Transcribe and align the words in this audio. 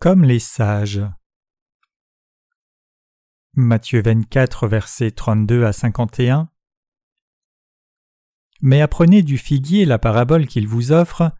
comme 0.00 0.24
les 0.24 0.38
sages. 0.38 1.02
Matthieu 3.54 4.00
24, 4.00 4.66
versets 4.66 5.10
32 5.10 5.64
à 5.66 5.74
51. 5.74 6.48
Mais 8.62 8.80
apprenez 8.80 9.22
du 9.22 9.36
figuier 9.36 9.84
la 9.84 9.98
parabole 9.98 10.46
qu'il 10.46 10.66
vous 10.66 10.90
offre. 10.90 11.32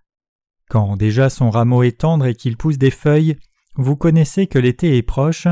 Quand 0.68 0.98
déjà 0.98 1.30
son 1.30 1.48
rameau 1.48 1.82
est 1.82 2.00
tendre 2.00 2.27
et 2.27 2.34
qu'il 2.34 2.59
pousse 2.59 2.77
des 2.77 2.91
feuilles, 2.91 3.38
vous 3.77 3.96
connaissez 3.96 4.46
que 4.46 4.59
l'été 4.59 4.98
est 4.98 5.02
proche. 5.02 5.48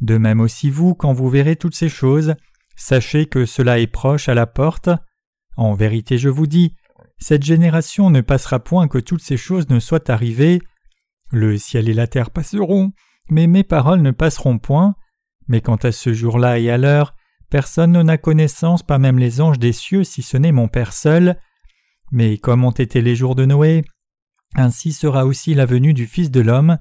De 0.00 0.16
même 0.16 0.40
aussi 0.40 0.70
vous, 0.70 0.94
quand 0.94 1.12
vous 1.12 1.28
verrez 1.28 1.56
toutes 1.56 1.76
ces 1.76 1.90
choses, 1.90 2.34
sachez 2.76 3.26
que 3.26 3.44
cela 3.44 3.78
est 3.78 3.86
proche 3.86 4.30
à 4.30 4.34
la 4.34 4.46
porte. 4.46 4.88
En 5.58 5.74
vérité 5.74 6.16
je 6.16 6.30
vous 6.30 6.46
dis, 6.46 6.74
cette 7.18 7.42
génération 7.42 8.08
ne 8.08 8.22
passera 8.22 8.58
point 8.58 8.88
que 8.88 8.98
toutes 8.98 9.22
ces 9.22 9.36
choses 9.36 9.68
ne 9.68 9.80
soient 9.80 10.10
arrivées. 10.10 10.62
Le 11.32 11.56
ciel 11.56 11.88
et 11.88 11.94
la 11.94 12.06
terre 12.06 12.30
passeront, 12.30 12.92
mais 13.30 13.46
mes 13.46 13.64
paroles 13.64 14.02
ne 14.02 14.10
passeront 14.10 14.58
point. 14.58 14.94
Mais 15.48 15.62
quant 15.62 15.76
à 15.76 15.90
ce 15.90 16.12
jour-là 16.12 16.58
et 16.58 16.70
à 16.70 16.76
l'heure, 16.76 17.14
personne 17.48 17.92
n'en 17.92 18.06
a 18.06 18.18
connaissance, 18.18 18.82
pas 18.82 18.98
même 18.98 19.18
les 19.18 19.40
anges 19.40 19.58
des 19.58 19.72
cieux, 19.72 20.04
si 20.04 20.20
ce 20.22 20.36
n'est 20.36 20.52
mon 20.52 20.68
Père 20.68 20.92
seul. 20.92 21.38
Mais 22.10 22.36
comme 22.36 22.64
ont 22.64 22.70
été 22.70 23.00
les 23.00 23.16
jours 23.16 23.34
de 23.34 23.46
Noé, 23.46 23.82
ainsi 24.54 24.92
sera 24.92 25.24
aussi 25.24 25.54
la 25.54 25.64
venue 25.64 25.94
du 25.94 26.06
Fils 26.06 26.30
de 26.30 26.42
l'homme. 26.42 26.76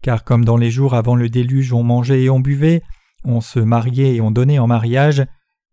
Car 0.00 0.24
comme 0.24 0.46
dans 0.46 0.56
les 0.56 0.70
jours 0.70 0.94
avant 0.94 1.14
le 1.14 1.28
déluge 1.28 1.74
on 1.74 1.82
mangeait 1.82 2.22
et 2.22 2.30
on 2.30 2.40
buvait, 2.40 2.82
on 3.24 3.42
se 3.42 3.60
mariait 3.60 4.16
et 4.16 4.20
on 4.22 4.30
donnait 4.30 4.58
en 4.58 4.66
mariage, 4.66 5.24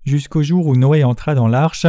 jusqu'au 0.04 0.44
jour 0.44 0.68
où 0.68 0.76
Noé 0.76 1.06
entra 1.06 1.36
dans 1.36 1.48
l'arche, 1.48 1.88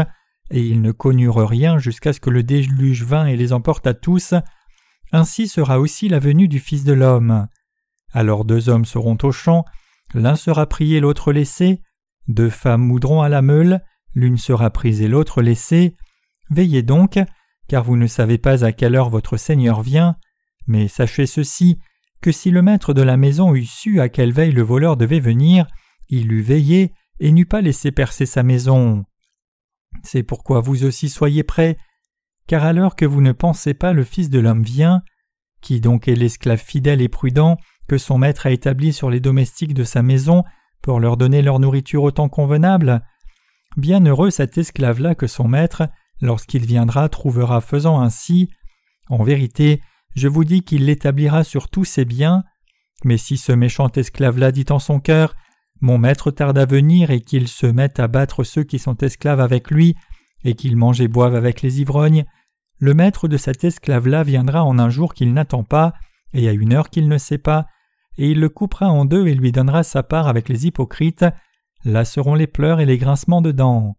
et 0.52 0.60
ils 0.60 0.80
ne 0.80 0.92
connurent 0.92 1.48
rien 1.48 1.78
jusqu'à 1.78 2.12
ce 2.12 2.20
que 2.20 2.30
le 2.30 2.44
déluge 2.44 3.02
vint 3.02 3.26
et 3.26 3.36
les 3.36 3.52
emporta 3.52 3.94
tous, 3.94 4.34
ainsi 5.12 5.48
sera 5.48 5.80
aussi 5.80 6.08
la 6.08 6.18
venue 6.18 6.48
du 6.48 6.60
Fils 6.60 6.84
de 6.84 6.92
l'homme. 6.92 7.48
Alors 8.12 8.44
deux 8.44 8.68
hommes 8.68 8.84
seront 8.84 9.18
au 9.22 9.32
champ, 9.32 9.64
l'un 10.14 10.36
sera 10.36 10.66
pris 10.66 10.94
et 10.94 11.00
l'autre 11.00 11.32
laissé, 11.32 11.80
deux 12.28 12.50
femmes 12.50 12.82
moudront 12.82 13.22
à 13.22 13.28
la 13.28 13.42
meule, 13.42 13.82
l'une 14.14 14.38
sera 14.38 14.70
prise 14.70 15.02
et 15.02 15.08
l'autre 15.08 15.42
laissée. 15.42 15.96
Veillez 16.50 16.82
donc, 16.82 17.18
car 17.68 17.84
vous 17.84 17.96
ne 17.96 18.06
savez 18.06 18.38
pas 18.38 18.64
à 18.64 18.72
quelle 18.72 18.96
heure 18.96 19.10
votre 19.10 19.36
Seigneur 19.36 19.82
vient, 19.82 20.16
mais 20.66 20.88
sachez 20.88 21.26
ceci, 21.26 21.78
que 22.20 22.32
si 22.32 22.50
le 22.50 22.62
maître 22.62 22.92
de 22.92 23.02
la 23.02 23.16
maison 23.16 23.54
eût 23.54 23.64
su 23.64 24.00
à 24.00 24.08
quelle 24.08 24.32
veille 24.32 24.52
le 24.52 24.62
voleur 24.62 24.96
devait 24.96 25.20
venir, 25.20 25.66
il 26.08 26.32
eût 26.32 26.42
veillé 26.42 26.92
et 27.18 27.32
n'eût 27.32 27.46
pas 27.46 27.60
laissé 27.60 27.92
percer 27.92 28.26
sa 28.26 28.42
maison. 28.42 29.04
C'est 30.02 30.22
pourquoi 30.22 30.60
vous 30.60 30.84
aussi 30.84 31.08
soyez 31.08 31.42
prêts, 31.42 31.76
car 32.50 32.72
l'heure 32.72 32.96
que 32.96 33.04
vous 33.04 33.20
ne 33.20 33.30
pensez 33.30 33.74
pas 33.74 33.92
le 33.92 34.02
Fils 34.02 34.28
de 34.28 34.40
l'homme 34.40 34.64
vient, 34.64 35.02
qui 35.60 35.80
donc 35.80 36.08
est 36.08 36.16
l'esclave 36.16 36.58
fidèle 36.58 37.00
et 37.00 37.08
prudent 37.08 37.58
que 37.86 37.96
son 37.96 38.18
maître 38.18 38.44
a 38.44 38.50
établi 38.50 38.92
sur 38.92 39.08
les 39.08 39.20
domestiques 39.20 39.72
de 39.72 39.84
sa 39.84 40.02
maison 40.02 40.42
pour 40.82 40.98
leur 40.98 41.16
donner 41.16 41.42
leur 41.42 41.60
nourriture 41.60 42.02
au 42.02 42.10
temps 42.10 42.28
convenable 42.28 43.04
Bienheureux 43.76 44.30
cet 44.30 44.58
esclave-là 44.58 45.14
que 45.14 45.28
son 45.28 45.46
maître, 45.46 45.88
lorsqu'il 46.20 46.66
viendra, 46.66 47.08
trouvera 47.08 47.60
faisant 47.60 48.00
ainsi. 48.00 48.50
En 49.08 49.22
vérité, 49.22 49.80
je 50.16 50.26
vous 50.26 50.42
dis 50.42 50.62
qu'il 50.62 50.86
l'établira 50.86 51.44
sur 51.44 51.68
tous 51.68 51.84
ses 51.84 52.04
biens. 52.04 52.42
Mais 53.04 53.16
si 53.16 53.36
ce 53.36 53.52
méchant 53.52 53.92
esclave-là 53.94 54.50
dit 54.50 54.66
en 54.70 54.80
son 54.80 54.98
cœur 54.98 55.36
Mon 55.80 55.98
maître 55.98 56.32
tarde 56.32 56.58
à 56.58 56.66
venir 56.66 57.12
et 57.12 57.20
qu'il 57.20 57.46
se 57.46 57.66
mette 57.66 58.00
à 58.00 58.08
battre 58.08 58.42
ceux 58.42 58.64
qui 58.64 58.80
sont 58.80 58.96
esclaves 58.96 59.38
avec 59.38 59.70
lui, 59.70 59.94
et 60.42 60.54
qu'il 60.54 60.76
mange 60.76 61.00
et 61.00 61.06
boive 61.06 61.36
avec 61.36 61.62
les 61.62 61.80
ivrognes, 61.80 62.24
le 62.80 62.94
maître 62.94 63.28
de 63.28 63.36
cet 63.36 63.62
esclave-là 63.62 64.24
viendra 64.24 64.64
en 64.64 64.78
un 64.78 64.88
jour 64.88 65.14
qu'il 65.14 65.32
n'attend 65.34 65.64
pas, 65.64 65.92
et 66.32 66.48
à 66.48 66.52
une 66.52 66.72
heure 66.72 66.88
qu'il 66.88 67.08
ne 67.08 67.18
sait 67.18 67.38
pas, 67.38 67.66
et 68.16 68.30
il 68.30 68.40
le 68.40 68.48
coupera 68.48 68.88
en 68.88 69.04
deux 69.04 69.28
et 69.28 69.34
lui 69.34 69.52
donnera 69.52 69.82
sa 69.82 70.02
part 70.02 70.28
avec 70.28 70.48
les 70.48 70.66
hypocrites, 70.66 71.26
là 71.84 72.04
seront 72.04 72.34
les 72.34 72.46
pleurs 72.46 72.80
et 72.80 72.86
les 72.86 72.98
grincements 72.98 73.42
de 73.42 73.52
dents. 73.52 73.96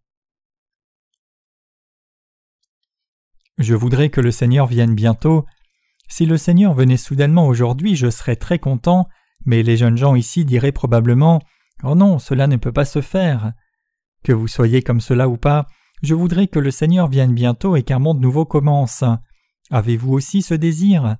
Je 3.59 3.75
voudrais 3.75 4.09
que 4.09 4.21
le 4.21 4.31
Seigneur 4.31 4.65
vienne 4.65 4.95
bientôt. 4.95 5.45
Si 6.07 6.25
le 6.25 6.37
Seigneur 6.37 6.73
venait 6.73 6.97
soudainement 6.97 7.47
aujourd'hui, 7.47 7.95
je 7.95 8.09
serais 8.09 8.35
très 8.35 8.57
content, 8.57 9.07
mais 9.45 9.61
les 9.61 9.77
jeunes 9.77 9.97
gens 9.97 10.15
ici 10.15 10.43
diraient 10.45 10.71
probablement 10.71 11.39
Oh 11.83 11.93
non, 11.93 12.17
cela 12.17 12.47
ne 12.47 12.57
peut 12.57 12.71
pas 12.71 12.85
se 12.85 13.01
faire. 13.01 13.53
Que 14.23 14.33
vous 14.33 14.47
soyez 14.47 14.81
comme 14.81 15.01
cela 15.01 15.29
ou 15.29 15.37
pas, 15.37 15.67
je 16.01 16.15
voudrais 16.15 16.47
que 16.47 16.59
le 16.59 16.71
Seigneur 16.71 17.07
vienne 17.07 17.33
bientôt 17.33 17.75
et 17.75 17.83
qu'un 17.83 17.99
monde 17.99 18.19
nouveau 18.19 18.45
commence. 18.45 19.03
Avez-vous 19.69 20.11
aussi 20.13 20.41
ce 20.41 20.53
désir? 20.53 21.17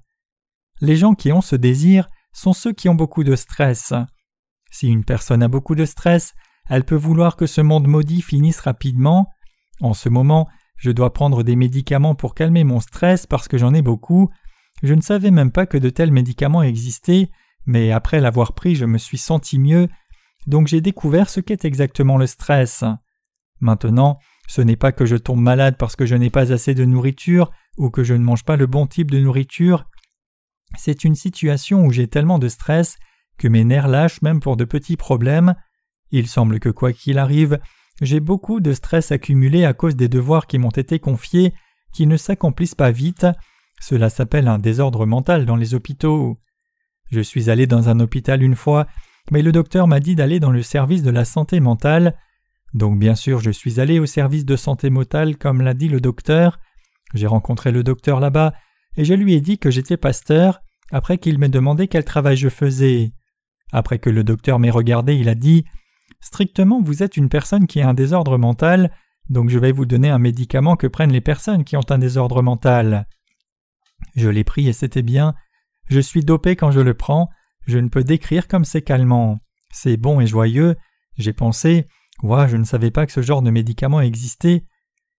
Les 0.82 0.96
gens 0.96 1.14
qui 1.14 1.32
ont 1.32 1.42
ce 1.42 1.56
désir 1.56 2.10
sont 2.34 2.54
ceux 2.54 2.74
qui 2.74 2.90
ont 2.90 2.96
beaucoup 2.96 3.24
de 3.24 3.36
stress. 3.36 3.94
Si 4.72 4.88
une 4.88 5.04
personne 5.04 5.44
a 5.44 5.48
beaucoup 5.48 5.76
de 5.76 5.86
stress, 5.86 6.34
elle 6.70 6.86
peut 6.86 6.96
vouloir 6.96 7.36
que 7.36 7.46
ce 7.46 7.62
monde 7.62 7.88
maudit 7.88 8.22
finisse 8.22 8.60
rapidement. 8.60 9.28
En 9.82 9.94
ce 9.94 10.10
moment, 10.10 10.48
je 10.78 10.92
dois 10.92 11.14
prendre 11.14 11.44
des 11.44 11.56
médicaments 11.56 12.16
pour 12.16 12.34
calmer 12.34 12.64
mon 12.64 12.80
stress 12.80 13.28
parce 13.28 13.48
que 13.48 13.58
j'en 13.58 13.74
ai 13.74 13.82
beaucoup. 13.82 14.30
Je 14.82 14.94
ne 14.94 15.02
savais 15.02 15.32
même 15.32 15.52
pas 15.52 15.68
que 15.68 15.78
de 15.78 15.90
tels 15.90 16.12
médicaments 16.12 16.64
existaient, 16.64 17.30
mais 17.66 17.92
après 17.92 18.20
l'avoir 18.20 18.54
pris, 18.54 18.76
je 18.76 18.86
me 18.86 18.98
suis 18.98 19.20
senti 19.20 19.60
mieux, 19.60 19.88
donc 20.48 20.68
j'ai 20.68 20.82
découvert 20.82 21.30
ce 21.30 21.40
qu'est 21.40 21.66
exactement 21.66 22.18
le 22.18 22.26
stress. 22.26 22.84
Maintenant, 23.60 24.18
ce 24.48 24.62
n'est 24.62 24.76
pas 24.76 24.92
que 24.92 25.06
je 25.06 25.16
tombe 25.16 25.42
malade 25.42 25.76
parce 25.78 25.96
que 25.96 26.06
je 26.06 26.16
n'ai 26.16 26.30
pas 26.30 26.52
assez 26.52 26.74
de 26.74 26.86
nourriture 26.86 27.52
ou 27.78 27.90
que 27.90 28.04
je 28.04 28.14
ne 28.14 28.24
mange 28.24 28.44
pas 28.44 28.58
le 28.58 28.68
bon 28.68 28.88
type 28.88 29.12
de 29.12 29.20
nourriture. 29.20 29.86
C'est 30.78 31.04
une 31.04 31.16
situation 31.16 31.86
où 31.86 31.92
j'ai 31.92 32.08
tellement 32.08 32.40
de 32.40 32.50
stress 32.50 32.98
que 33.38 33.48
mes 33.48 33.64
nerfs 33.64 33.88
lâchent 33.88 34.22
même 34.22 34.40
pour 34.40 34.58
de 34.58 34.66
petits 34.66 34.98
problèmes. 34.98 35.56
Il 36.12 36.28
semble 36.28 36.60
que 36.60 36.70
quoi 36.70 36.94
qu'il 36.94 37.18
arrive, 37.18 37.60
j'ai 38.02 38.20
beaucoup 38.20 38.60
de 38.60 38.74
stress 38.74 39.12
accumulé 39.12 39.66
à 39.66 39.74
cause 39.74 39.96
des 39.96 40.10
devoirs 40.10 40.48
qui 40.48 40.58
m'ont 40.58 40.70
été 40.70 41.00
confiés, 41.00 41.54
qui 41.94 42.08
ne 42.08 42.18
s'accomplissent 42.18 42.76
pas 42.76 42.92
vite. 42.92 43.28
Cela 43.80 44.10
s'appelle 44.10 44.48
un 44.48 44.60
désordre 44.60 45.06
mental 45.06 45.46
dans 45.46 45.56
les 45.56 45.74
hôpitaux. 45.74 46.40
Je 47.12 47.20
suis 47.22 47.50
allé 47.50 47.68
dans 47.68 47.90
un 47.90 48.00
hôpital 48.00 48.44
une 48.44 48.56
fois, 48.56 48.88
mais 49.32 49.42
le 49.42 49.52
docteur 49.52 49.88
m'a 49.88 50.00
dit 50.00 50.16
d'aller 50.16 50.40
dans 50.40 50.52
le 50.52 50.64
service 50.64 51.04
de 51.04 51.12
la 51.12 51.26
santé 51.26 51.60
mentale. 51.60 52.16
Donc 52.74 52.98
bien 53.00 53.16
sûr 53.16 53.40
je 53.40 53.52
suis 53.52 53.80
allé 53.80 54.00
au 54.00 54.06
service 54.06 54.46
de 54.46 54.56
santé 54.56 54.90
mentale 54.90 55.38
comme 55.38 55.62
l'a 55.62 55.74
dit 55.74 55.90
le 55.90 56.02
docteur. 56.02 56.60
J'ai 57.14 57.28
rencontré 57.28 57.72
le 57.72 57.84
docteur 57.84 58.20
là-bas 58.20 58.54
et 58.98 59.06
je 59.06 59.14
lui 59.14 59.34
ai 59.34 59.42
dit 59.42 59.58
que 59.58 59.72
j'étais 59.72 59.98
pasteur 59.98 60.62
après 60.92 61.18
qu'il 61.18 61.40
m'ait 61.40 61.50
demandé 61.50 61.88
quel 61.88 62.06
travail 62.06 62.38
je 62.38 62.50
faisais. 62.50 63.14
Après 63.72 64.00
que 64.00 64.10
le 64.10 64.24
docteur 64.24 64.60
m'ait 64.60 64.70
regardé, 64.70 65.16
il 65.16 65.30
a 65.30 65.36
dit 65.36 65.66
Strictement, 66.20 66.82
vous 66.82 67.04
êtes 67.04 67.18
une 67.18 67.30
personne 67.30 67.68
qui 67.68 67.82
a 67.82 67.88
un 67.88 67.94
désordre 67.94 68.38
mental, 68.38 68.92
donc 69.30 69.50
je 69.50 69.58
vais 69.58 69.72
vous 69.72 69.86
donner 69.86 70.10
un 70.10 70.20
médicament 70.20 70.76
que 70.76 70.88
prennent 70.88 71.14
les 71.14 71.22
personnes 71.22 71.64
qui 71.64 71.78
ont 71.78 71.90
un 71.90 71.98
désordre 71.98 72.42
mental. 72.42 73.08
Je 74.16 74.30
l'ai 74.30 74.44
pris 74.44 74.68
et 74.68 74.74
c'était 74.74 75.04
bien. 75.04 75.34
Je 75.90 76.00
suis 76.00 76.24
dopé 76.24 76.56
quand 76.56 76.72
je 76.72 76.82
le 76.82 76.94
prends, 76.94 77.30
je 77.66 77.80
ne 77.80 77.88
peux 77.88 78.04
décrire 78.04 78.48
comme 78.48 78.66
c'est 78.66 78.82
calmant. 78.82 79.40
C'est 79.72 79.98
bon 79.98 80.20
et 80.20 80.28
joyeux. 80.28 80.76
J'ai 81.18 81.34
pensé 81.34 81.88
Ouah, 82.24 82.48
je 82.48 82.58
ne 82.58 82.64
savais 82.64 82.92
pas 82.92 83.06
que 83.06 83.12
ce 83.12 83.22
genre 83.22 83.42
de 83.42 83.52
médicament 83.52 84.02
existait. 84.02 84.66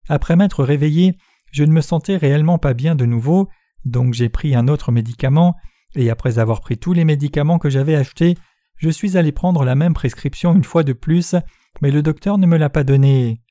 Après 0.09 0.35
m'être 0.35 0.63
réveillé, 0.63 1.17
je 1.51 1.63
ne 1.63 1.71
me 1.71 1.81
sentais 1.81 2.17
réellement 2.17 2.57
pas 2.57 2.73
bien 2.73 2.95
de 2.95 3.05
nouveau, 3.05 3.49
donc 3.85 4.13
j'ai 4.13 4.29
pris 4.29 4.55
un 4.55 4.67
autre 4.67 4.91
médicament, 4.91 5.55
et 5.95 6.09
après 6.09 6.39
avoir 6.39 6.61
pris 6.61 6.77
tous 6.77 6.93
les 6.93 7.05
médicaments 7.05 7.59
que 7.59 7.69
j'avais 7.69 7.95
achetés, 7.95 8.35
je 8.77 8.89
suis 8.89 9.17
allé 9.17 9.31
prendre 9.31 9.63
la 9.63 9.75
même 9.75 9.93
prescription 9.93 10.55
une 10.55 10.63
fois 10.63 10.83
de 10.83 10.93
plus, 10.93 11.35
mais 11.81 11.91
le 11.91 12.01
docteur 12.01 12.37
ne 12.37 12.47
me 12.47 12.57
l'a 12.57 12.69
pas 12.69 12.83
donnée. 12.83 13.41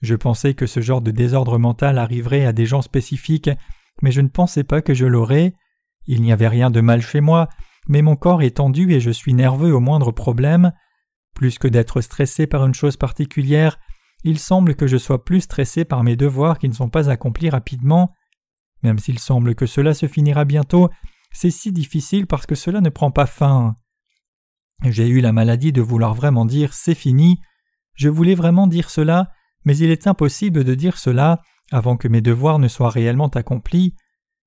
Je 0.00 0.14
pensais 0.14 0.54
que 0.54 0.66
ce 0.66 0.80
genre 0.80 1.00
de 1.00 1.10
désordre 1.10 1.58
mental 1.58 1.98
arriverait 1.98 2.46
à 2.46 2.52
des 2.52 2.66
gens 2.66 2.82
spécifiques, 2.82 3.50
mais 4.00 4.12
je 4.12 4.20
ne 4.20 4.28
pensais 4.28 4.64
pas 4.64 4.80
que 4.80 4.94
je 4.94 5.06
l'aurais. 5.06 5.54
Il 6.06 6.22
n'y 6.22 6.32
avait 6.32 6.48
rien 6.48 6.70
de 6.70 6.80
mal 6.80 7.02
chez 7.02 7.20
moi, 7.20 7.48
mais 7.88 8.02
mon 8.02 8.16
corps 8.16 8.42
est 8.42 8.56
tendu 8.56 8.92
et 8.92 9.00
je 9.00 9.10
suis 9.10 9.34
nerveux 9.34 9.74
au 9.74 9.80
moindre 9.80 10.12
problème. 10.12 10.72
Plus 11.38 11.56
que 11.56 11.68
d'être 11.68 12.00
stressé 12.00 12.48
par 12.48 12.66
une 12.66 12.74
chose 12.74 12.96
particulière, 12.96 13.78
il 14.24 14.40
semble 14.40 14.74
que 14.74 14.88
je 14.88 14.96
sois 14.96 15.24
plus 15.24 15.42
stressé 15.42 15.84
par 15.84 16.02
mes 16.02 16.16
devoirs 16.16 16.58
qui 16.58 16.68
ne 16.68 16.74
sont 16.74 16.88
pas 16.88 17.10
accomplis 17.10 17.48
rapidement. 17.48 18.12
Même 18.82 18.98
s'il 18.98 19.20
semble 19.20 19.54
que 19.54 19.64
cela 19.64 19.94
se 19.94 20.08
finira 20.08 20.44
bientôt, 20.44 20.90
c'est 21.30 21.52
si 21.52 21.70
difficile 21.70 22.26
parce 22.26 22.44
que 22.44 22.56
cela 22.56 22.80
ne 22.80 22.88
prend 22.88 23.12
pas 23.12 23.26
fin. 23.26 23.76
J'ai 24.82 25.06
eu 25.06 25.20
la 25.20 25.32
maladie 25.32 25.72
de 25.72 25.80
vouloir 25.80 26.12
vraiment 26.12 26.44
dire 26.44 26.74
c'est 26.74 26.96
fini. 26.96 27.38
Je 27.94 28.08
voulais 28.08 28.34
vraiment 28.34 28.66
dire 28.66 28.90
cela, 28.90 29.30
mais 29.64 29.76
il 29.76 29.90
est 29.90 30.08
impossible 30.08 30.64
de 30.64 30.74
dire 30.74 30.98
cela 30.98 31.40
avant 31.70 31.96
que 31.96 32.08
mes 32.08 32.20
devoirs 32.20 32.58
ne 32.58 32.66
soient 32.66 32.90
réellement 32.90 33.28
accomplis. 33.28 33.94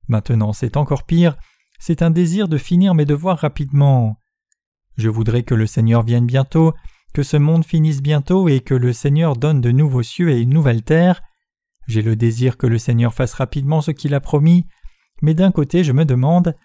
Maintenant 0.10 0.52
c'est 0.52 0.76
encore 0.76 1.06
pire, 1.06 1.38
c'est 1.80 2.02
un 2.02 2.12
désir 2.12 2.50
de 2.50 2.58
finir 2.58 2.96
mes 2.96 3.06
devoirs 3.06 3.38
rapidement. 3.38 4.21
Je 4.98 5.10
voudrais 5.10 5.44
que 5.44 5.56
le 5.56 5.68
Seigneur 5.68 6.04
vienne 6.04 6.26
bientôt, 6.26 6.74
que 7.14 7.24
ce 7.24 7.38
monde 7.38 7.66
finisse 7.66 8.02
bientôt 8.02 8.48
et 8.48 8.62
que 8.62 8.74
le 8.74 8.94
Seigneur 8.94 9.36
donne 9.36 9.62
de 9.62 9.72
nouveaux 9.72 10.04
cieux 10.04 10.30
et 10.30 10.40
une 10.40 10.54
nouvelle 10.54 10.84
terre. 10.84 11.22
J'ai 11.88 12.02
le 12.02 12.16
désir 12.16 12.58
que 12.58 12.68
le 12.68 12.78
Seigneur 12.78 13.14
fasse 13.14 13.34
rapidement 13.34 13.82
ce 13.82 13.92
qu'il 13.92 14.14
a 14.14 14.20
promis, 14.20 14.66
mais 15.22 15.34
d'un 15.34 15.52
côté 15.52 15.84
je 15.84 15.92
me 15.92 16.06
demande 16.06 16.56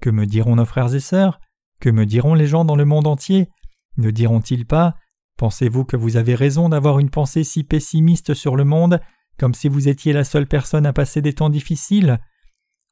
Que 0.00 0.10
me 0.10 0.26
diront 0.26 0.56
nos 0.56 0.64
frères 0.64 0.94
et 0.94 1.00
sœurs? 1.00 1.40
Que 1.80 1.90
me 1.90 2.06
diront 2.06 2.34
les 2.34 2.46
gens 2.46 2.64
dans 2.64 2.76
le 2.76 2.84
monde 2.84 3.06
entier? 3.06 3.48
Ne 3.96 4.10
diront-ils 4.10 4.66
pas 4.66 4.96
Pensez-vous 5.38 5.84
que 5.84 5.96
vous 5.96 6.16
avez 6.16 6.34
raison 6.34 6.68
d'avoir 6.68 6.98
une 6.98 7.10
pensée 7.10 7.44
si 7.44 7.62
pessimiste 7.62 8.32
sur 8.32 8.56
le 8.56 8.64
monde, 8.64 9.00
comme 9.38 9.54
si 9.54 9.68
vous 9.68 9.88
étiez 9.88 10.12
la 10.12 10.24
seule 10.24 10.46
personne 10.46 10.86
à 10.86 10.92
passer 10.92 11.20
des 11.20 11.34
temps 11.34 11.50
difficiles? 11.50 12.18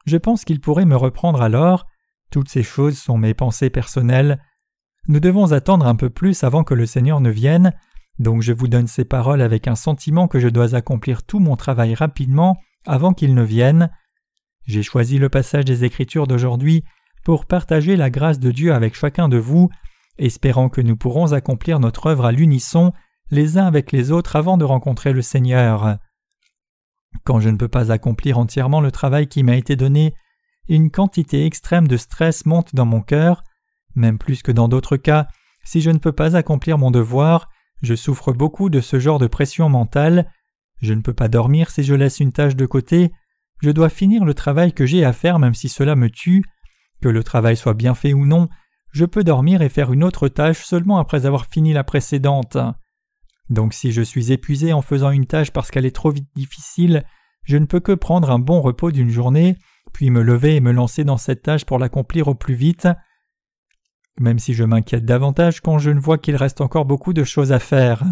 Je 0.05 0.19
pense 0.19 0.45
qu'ils 0.45 0.61
pourraient 0.61 0.85
me 0.85 0.97
reprendre 0.97 1.41
alors. 1.41 1.87
Toutes 2.31 2.51
ces 2.51 2.63
choses 2.63 2.99
sont 2.99 3.17
mes 3.17 3.33
pensées 3.33 3.71
personnelles. 3.71 4.43
Nous 5.07 5.21
devons 5.21 5.53
attendre 5.53 5.87
un 5.87 5.97
peu 5.97 6.09
plus 6.09 6.45
avant 6.45 6.65
que 6.65 6.75
le 6.75 6.87
Seigneur 6.87 7.21
ne 7.21 7.31
vienne, 7.31 7.73
donc 8.19 8.43
je 8.43 8.53
vous 8.53 8.69
donne 8.69 8.87
ces 8.87 9.05
paroles 9.05 9.43
avec 9.43 9.69
un 9.69 9.75
sentiment 9.75 10.29
que 10.29 10.41
je 10.41 10.49
dois 10.49 10.75
accomplir 10.75 11.25
tout 11.25 11.41
mon 11.41 11.57
travail 11.57 11.95
rapidement 11.95 12.57
avant 12.87 13.13
qu'il 13.13 13.35
ne 13.35 13.43
vienne. 13.43 13.91
J'ai 14.67 14.83
choisi 14.83 15.19
le 15.19 15.29
passage 15.29 15.65
des 15.65 15.85
Écritures 15.85 16.27
d'aujourd'hui 16.27 16.85
pour 17.23 17.47
partager 17.47 17.97
la 17.97 18.11
grâce 18.11 18.39
de 18.39 18.51
Dieu 18.51 18.73
avec 18.73 18.95
chacun 18.95 19.29
de 19.29 19.37
vous, 19.37 19.69
espérant 20.19 20.69
que 20.69 20.81
nous 20.81 20.97
pourrons 20.97 21.33
accomplir 21.33 21.81
notre 21.81 22.07
œuvre 22.07 22.25
à 22.25 22.33
l'unisson 22.33 22.93
les 23.31 23.59
uns 23.59 23.67
avec 23.67 23.93
les 23.93 24.11
autres 24.11 24.37
avant 24.37 24.57
de 24.57 24.65
rencontrer 24.65 25.13
le 25.13 25.23
Seigneur. 25.23 25.99
Quand 27.25 27.41
je 27.41 27.49
ne 27.49 27.57
peux 27.57 27.69
pas 27.69 27.93
accomplir 27.93 28.39
entièrement 28.39 28.81
le 28.81 28.91
travail 28.91 29.27
qui 29.27 29.43
m'a 29.43 29.57
été 29.57 29.77
donné, 29.77 30.15
une 30.69 30.91
quantité 30.91 31.45
extrême 31.45 31.89
de 31.89 31.97
stress 31.97 32.47
monte 32.47 32.75
dans 32.75 32.87
mon 32.87 33.01
cœur, 33.01 33.45
même 33.95 34.19
plus 34.19 34.43
que 34.43 34.53
dans 34.53 34.69
d'autres 34.69 34.97
cas, 34.97 35.29
si 35.65 35.81
je 35.81 35.91
ne 35.91 35.99
peux 35.99 36.13
pas 36.13 36.37
accomplir 36.37 36.79
mon 36.79 36.91
devoir, 36.91 37.49
je 37.83 37.95
souffre 37.95 38.33
beaucoup 38.33 38.71
de 38.71 38.81
ce 38.81 38.99
genre 38.99 39.19
de 39.19 39.27
pression 39.27 39.69
mentale, 39.69 40.31
je 40.81 40.93
ne 40.93 41.01
peux 41.01 41.15
pas 41.15 41.29
dormir 41.29 41.71
si 41.71 41.83
je 41.83 41.95
laisse 41.95 42.21
une 42.21 42.33
tâche 42.33 42.57
de 42.57 42.67
côté, 42.67 43.13
je 43.63 43.71
dois 43.71 43.89
finir 43.89 44.25
le 44.25 44.35
travail 44.35 44.73
que 44.73 44.87
j'ai 44.87 45.05
à 45.05 45.13
faire 45.13 45.39
même 45.39 45.55
si 45.55 45.69
cela 45.69 45.97
me 45.97 46.11
tue, 46.11 46.45
que 47.01 47.09
le 47.09 47.23
travail 47.23 47.57
soit 47.57 47.75
bien 47.75 47.95
fait 47.95 48.13
ou 48.13 48.27
non, 48.27 48.49
je 48.91 49.05
peux 49.05 49.25
dormir 49.25 49.63
et 49.63 49.69
faire 49.69 49.93
une 49.93 50.05
autre 50.05 50.29
tâche 50.29 50.65
seulement 50.65 50.99
après 50.99 51.27
avoir 51.27 51.47
fini 51.47 51.73
la 51.73 51.85
précédente. 51.85 52.57
Donc 53.51 53.75
si 53.75 53.93
je 53.93 54.03
suis 54.03 54.33
épuisé 54.33 54.73
en 54.73 54.83
faisant 54.83 55.11
une 55.11 55.27
tâche 55.27 55.51
parce 55.51 55.71
qu'elle 55.71 55.87
est 55.87 55.95
trop 55.95 56.11
vite 56.11 56.29
difficile, 56.35 57.05
je 57.45 57.57
ne 57.57 57.67
peux 57.67 57.81
que 57.81 57.93
prendre 57.93 58.31
un 58.31 58.39
bon 58.39 58.61
repos 58.61 58.91
d'une 58.91 59.11
journée, 59.11 59.57
puis 59.93 60.11
me 60.11 60.23
lever 60.23 60.57
et 60.57 60.61
me 60.61 60.73
lancer 60.73 61.05
dans 61.05 61.19
cette 61.19 61.43
tâche 61.43 61.65
pour 61.65 61.79
l'accomplir 61.79 62.29
au 62.29 62.35
plus 62.35 62.55
vite. 62.55 62.89
Même 64.21 64.39
si 64.39 64.55
je 64.55 64.65
m'inquiète 64.65 65.05
davantage 65.05 65.61
quand 65.61 65.79
je 65.79 65.91
ne 65.91 66.01
vois 66.01 66.19
qu'il 66.19 66.37
reste 66.37 66.61
encore 66.61 66.85
beaucoup 66.85 67.13
de 67.13 67.25
choses 67.25 67.53
à 67.53 67.59
faire. 67.59 68.05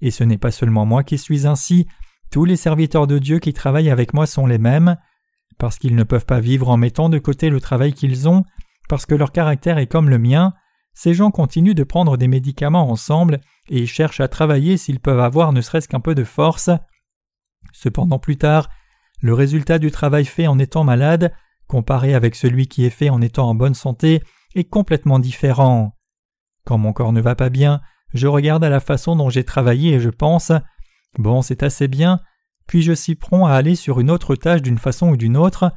Et 0.00 0.10
ce 0.10 0.24
n'est 0.24 0.38
pas 0.38 0.50
seulement 0.50 0.86
moi 0.86 1.04
qui 1.04 1.18
suis 1.18 1.46
ainsi, 1.46 1.86
tous 2.30 2.44
les 2.44 2.56
serviteurs 2.56 3.06
de 3.06 3.18
Dieu 3.18 3.38
qui 3.38 3.52
travaillent 3.52 3.90
avec 3.90 4.14
moi 4.14 4.26
sont 4.26 4.46
les 4.46 4.58
mêmes, 4.58 4.96
parce 5.58 5.78
qu'ils 5.78 5.96
ne 5.96 6.04
peuvent 6.04 6.26
pas 6.26 6.40
vivre 6.40 6.68
en 6.68 6.76
mettant 6.76 7.08
de 7.08 7.18
côté 7.18 7.50
le 7.50 7.60
travail 7.60 7.92
qu'ils 7.92 8.28
ont, 8.28 8.44
parce 8.88 9.06
que 9.06 9.14
leur 9.14 9.32
caractère 9.32 9.78
est 9.78 9.86
comme 9.86 10.10
le 10.10 10.18
mien, 10.18 10.54
ces 10.94 11.14
gens 11.14 11.30
continuent 11.30 11.74
de 11.74 11.84
prendre 11.84 12.16
des 12.16 12.28
médicaments 12.28 12.90
ensemble 12.90 13.40
et 13.68 13.86
cherchent 13.86 14.20
à 14.20 14.28
travailler 14.28 14.76
s'ils 14.76 15.00
peuvent 15.00 15.20
avoir 15.20 15.52
ne 15.52 15.60
serait-ce 15.60 15.88
qu'un 15.88 16.00
peu 16.00 16.14
de 16.14 16.24
force. 16.24 16.70
Cependant 17.72 18.18
plus 18.18 18.36
tard, 18.36 18.68
le 19.20 19.34
résultat 19.34 19.78
du 19.78 19.90
travail 19.90 20.24
fait 20.24 20.46
en 20.46 20.58
étant 20.58 20.84
malade, 20.84 21.32
comparé 21.66 22.14
avec 22.14 22.34
celui 22.34 22.66
qui 22.66 22.84
est 22.84 22.90
fait 22.90 23.10
en 23.10 23.20
étant 23.20 23.48
en 23.48 23.54
bonne 23.54 23.74
santé, 23.74 24.22
complètement 24.64 25.18
différent. 25.18 25.96
Quand 26.64 26.78
mon 26.78 26.92
corps 26.92 27.12
ne 27.12 27.20
va 27.20 27.34
pas 27.34 27.50
bien, 27.50 27.80
je 28.14 28.26
regarde 28.26 28.64
à 28.64 28.70
la 28.70 28.80
façon 28.80 29.16
dont 29.16 29.30
j'ai 29.30 29.44
travaillé 29.44 29.94
et 29.94 30.00
je 30.00 30.10
pense 30.10 30.52
Bon, 31.18 31.42
c'est 31.42 31.62
assez 31.62 31.88
bien, 31.88 32.20
puis 32.66 32.82
je 32.82 32.92
suis 32.92 33.14
prompt 33.14 33.46
à 33.46 33.54
aller 33.54 33.74
sur 33.74 34.00
une 34.00 34.10
autre 34.10 34.36
tâche 34.36 34.62
d'une 34.62 34.78
façon 34.78 35.10
ou 35.10 35.16
d'une 35.16 35.36
autre, 35.36 35.72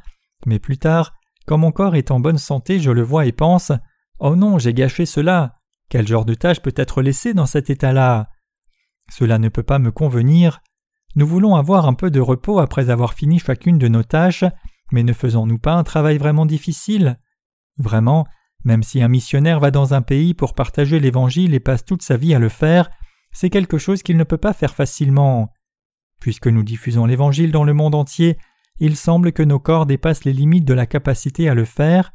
mais 0.46 0.60
plus 0.60 0.78
tard, 0.78 1.14
quand 1.48 1.58
mon 1.58 1.72
corps 1.72 1.96
est 1.96 2.12
en 2.12 2.20
bonne 2.20 2.38
santé, 2.38 2.80
je 2.80 2.92
le 2.92 3.02
vois 3.02 3.26
et 3.26 3.32
pense 3.32 3.72
Oh 4.20 4.36
non, 4.36 4.60
j'ai 4.60 4.74
gâché 4.74 5.06
cela. 5.06 5.56
Quel 5.90 6.08
genre 6.08 6.26
de 6.26 6.36
tâche 6.36 6.62
peut 6.62 6.74
être 6.76 7.02
laissée 7.02 7.34
dans 7.34 7.46
cet 7.46 7.70
état-là? 7.70 8.30
Cela 9.10 9.40
ne 9.40 9.50
peut 9.50 9.64
pas 9.64 9.80
me 9.80 9.92
convenir. 9.92 10.62
Nous 11.16 11.28
voulons 11.28 11.56
avoir 11.56 11.88
un 11.88 11.94
peu 11.94 12.12
de 12.12 12.20
repos 12.20 12.60
après 12.60 12.90
avoir 12.90 13.14
fini 13.14 13.40
chacune 13.40 13.78
de 13.78 13.88
nos 13.88 14.04
tâches, 14.04 14.46
mais 14.92 15.04
ne 15.04 15.12
faisons-nous 15.12 15.58
pas 15.58 15.74
un 15.74 15.84
travail 15.84 16.18
vraiment 16.18 16.46
difficile? 16.46 17.20
Vraiment, 17.78 18.26
même 18.64 18.84
si 18.84 19.02
un 19.02 19.08
missionnaire 19.08 19.60
va 19.60 19.72
dans 19.72 19.94
un 19.94 20.02
pays 20.02 20.34
pour 20.34 20.54
partager 20.54 21.00
l'Évangile 21.00 21.54
et 21.54 21.60
passe 21.60 21.86
toute 21.86 22.02
sa 22.02 22.18
vie 22.18 22.34
à 22.34 22.40
le 22.40 22.50
faire, 22.50 22.90
c'est 23.32 23.50
quelque 23.50 23.78
chose 23.78 24.04
qu'il 24.04 24.18
ne 24.18 24.24
peut 24.24 24.38
pas 24.38 24.54
faire 24.54 24.76
facilement. 24.76 25.52
Puisque 26.20 26.48
nous 26.48 26.64
diffusons 26.64 27.06
l'Évangile 27.06 27.52
dans 27.52 27.64
le 27.64 27.74
monde 27.74 27.96
entier, 27.96 28.38
il 28.80 28.96
semble 28.96 29.32
que 29.32 29.44
nos 29.44 29.60
corps 29.60 29.86
dépassent 29.86 30.26
les 30.26 30.34
limites 30.34 30.66
de 30.66 30.74
la 30.74 30.86
capacité 30.86 31.50
à 31.50 31.54
le 31.54 31.66
faire. 31.66 32.14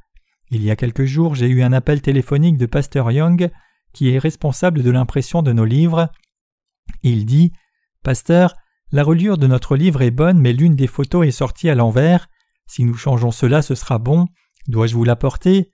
Il 0.51 0.63
y 0.63 0.71
a 0.71 0.77
quelques 0.77 1.05
jours, 1.05 1.35
j'ai 1.35 1.49
eu 1.49 1.63
un 1.63 1.73
appel 1.73 2.01
téléphonique 2.01 2.59
de 2.59 2.67
Pasteur 2.67 3.11
Young, 3.11 3.51
qui 3.93 4.11
est 4.11 4.19
responsable 4.19 4.83
de 4.83 4.91
l'impression 4.91 5.43
de 5.43 5.53
nos 5.53 5.65
livres. 5.65 6.11
Il 7.03 7.27
dit 7.27 7.53
Pasteur, 8.03 8.55
la 8.93 9.03
reliure 9.03 9.39
de 9.39 9.47
notre 9.47 9.77
livre 9.77 10.03
est 10.03 10.13
bonne, 10.13 10.39
mais 10.39 10.53
l'une 10.53 10.77
des 10.77 10.87
photos 10.87 11.27
est 11.27 11.33
sortie 11.33 11.69
à 11.69 11.75
l'envers. 11.75 12.29
Si 12.67 12.85
nous 12.85 12.95
changeons 12.95 13.33
cela, 13.33 13.63
ce 13.63 13.75
sera 13.75 13.99
bon. 13.99 14.27
Dois-je 14.69 14.95
vous 14.95 15.05
l'apporter? 15.05 15.73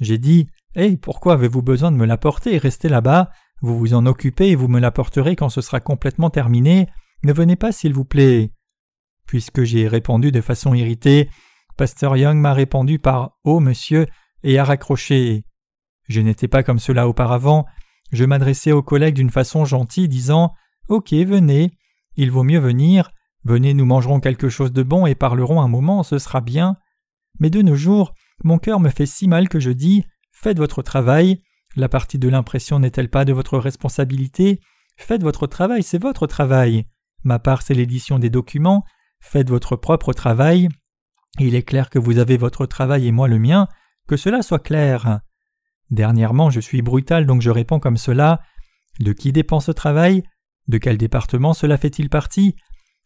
J'ai 0.00 0.18
dit 0.18 0.48
Eh, 0.74 0.96
pourquoi 0.96 1.34
avez-vous 1.34 1.62
besoin 1.62 1.90
de 1.90 1.96
me 1.96 2.06
l'apporter? 2.06 2.54
Et 2.54 2.58
rester 2.58 2.88
là-bas 2.88 3.30
vous 3.60 3.76
vous 3.76 3.94
en 3.94 4.06
occupez 4.06 4.48
et 4.48 4.54
vous 4.54 4.68
me 4.68 4.78
l'apporterez 4.78 5.34
quand 5.34 5.48
ce 5.48 5.60
sera 5.60 5.80
complètement 5.80 6.30
terminé. 6.30 6.88
Ne 7.24 7.32
venez 7.32 7.56
pas, 7.56 7.72
s'il 7.72 7.92
vous 7.92 8.04
plaît. 8.04 8.52
Puisque 9.26 9.64
j'ai 9.64 9.88
répondu 9.88 10.30
de 10.30 10.40
façon 10.40 10.74
irritée, 10.74 11.28
Pasteur 11.76 12.16
Young 12.16 12.38
m'a 12.38 12.54
répondu 12.54 12.98
par 12.98 13.38
Oh, 13.44 13.60
monsieur, 13.60 14.06
et 14.44 14.58
a 14.58 14.64
raccroché. 14.64 15.44
Je 16.08 16.20
n'étais 16.20 16.48
pas 16.48 16.62
comme 16.62 16.78
cela 16.78 17.08
auparavant. 17.08 17.66
Je 18.12 18.24
m'adressais 18.24 18.72
aux 18.72 18.82
collègues 18.82 19.16
d'une 19.16 19.30
façon 19.30 19.64
gentille, 19.64 20.08
disant 20.08 20.54
Ok, 20.88 21.12
venez. 21.12 21.72
Il 22.16 22.30
vaut 22.30 22.44
mieux 22.44 22.60
venir. 22.60 23.10
Venez, 23.44 23.74
nous 23.74 23.84
mangerons 23.84 24.20
quelque 24.20 24.48
chose 24.48 24.72
de 24.72 24.82
bon 24.82 25.06
et 25.06 25.14
parlerons 25.14 25.60
un 25.60 25.68
moment, 25.68 26.02
ce 26.02 26.18
sera 26.18 26.40
bien. 26.40 26.76
Mais 27.40 27.50
de 27.50 27.62
nos 27.62 27.76
jours, 27.76 28.14
mon 28.44 28.58
cœur 28.58 28.80
me 28.80 28.90
fait 28.90 29.06
si 29.06 29.28
mal 29.28 29.48
que 29.48 29.60
je 29.60 29.70
dis 29.70 30.04
Faites 30.32 30.58
votre 30.58 30.82
travail. 30.82 31.42
La 31.76 31.88
partie 31.88 32.18
de 32.18 32.28
l'impression 32.28 32.78
n'est-elle 32.78 33.10
pas 33.10 33.24
de 33.24 33.32
votre 33.32 33.58
responsabilité? 33.58 34.60
Faites 34.96 35.22
votre 35.22 35.46
travail, 35.46 35.82
c'est 35.82 36.00
votre 36.00 36.26
travail. 36.26 36.86
Ma 37.24 37.38
part, 37.38 37.62
c'est 37.62 37.74
l'édition 37.74 38.18
des 38.18 38.30
documents. 38.30 38.84
Faites 39.20 39.48
votre 39.48 39.76
propre 39.76 40.12
travail. 40.12 40.68
Il 41.38 41.54
est 41.54 41.62
clair 41.62 41.90
que 41.90 41.98
vous 41.98 42.18
avez 42.18 42.36
votre 42.36 42.66
travail 42.66 43.06
et 43.06 43.12
moi 43.12 43.28
le 43.28 43.38
mien, 43.38 43.68
que 44.06 44.16
cela 44.16 44.42
soit 44.42 44.58
clair. 44.58 45.20
Dernièrement, 45.90 46.50
je 46.50 46.60
suis 46.60 46.82
brutal, 46.82 47.26
donc 47.26 47.42
je 47.42 47.50
réponds 47.50 47.80
comme 47.80 47.96
cela. 47.96 48.40
De 49.00 49.12
qui 49.12 49.32
dépend 49.32 49.60
ce 49.60 49.72
travail? 49.72 50.22
De 50.66 50.78
quel 50.78 50.98
département 50.98 51.54
cela 51.54 51.76
fait-il 51.78 52.08
partie? 52.08 52.56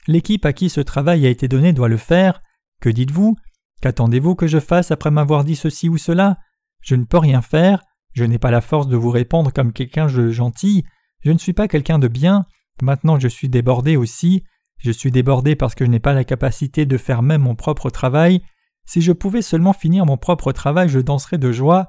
L'équipe 0.07 0.45
à 0.45 0.53
qui 0.53 0.69
ce 0.69 0.81
travail 0.81 1.27
a 1.27 1.31
été 1.31 1.49
donné 1.49 1.73
doit 1.73 1.89
le 1.89 1.97
faire. 1.97 2.43
Que 2.81 2.89
dites-vous? 2.89 3.37
Qu'attendez-vous 3.83 4.35
que 4.35 4.47
je 4.47 4.61
fasse 4.61 4.91
après 4.91 5.11
m'avoir 5.11 5.45
dit 5.45 5.57
ceci 5.57 5.89
ou 5.89 5.99
cela? 5.99 6.39
Je 6.81 6.95
ne 6.95 7.05
peux 7.05 7.19
rien 7.19 7.43
faire. 7.43 7.83
Je 8.13 8.25
n'ai 8.25 8.39
pas 8.39 8.51
la 8.51 8.61
force 8.61 8.89
de 8.89 8.97
vous 8.97 9.11
répondre 9.11 9.53
comme 9.53 9.73
quelqu'un 9.73 10.07
de 10.07 10.31
gentil, 10.31 10.85
je 11.21 11.33
ne 11.33 11.39
suis 11.39 11.53
pas 11.53 11.69
quelqu'un 11.69 11.99
de 11.99 12.09
bien, 12.09 12.45
maintenant 12.83 13.19
je 13.19 13.29
suis 13.29 13.49
débordé 13.49 13.97
aussi, 13.97 14.45
je 14.79 14.91
suis 14.91 15.11
débordé 15.11 15.57
parce 15.57 15.75
que 15.75 15.85
je 15.85 15.91
n'ai 15.91 16.01
pas 16.01 16.13
la 16.13 16.25
capacité 16.25 16.85
de 16.85 16.99
faire 16.99 17.23
même 17.23 17.43
mon 17.43 17.55
propre 17.55 17.89
travail, 17.91 18.43
si 18.85 19.01
je 19.01 19.13
pouvais 19.13 19.43
seulement 19.43 19.73
finir 19.73 20.05
mon 20.05 20.17
propre 20.19 20.53
travail 20.53 20.89
je 20.89 20.99
danserais 20.99 21.39
de 21.39 21.53
joie, 21.53 21.87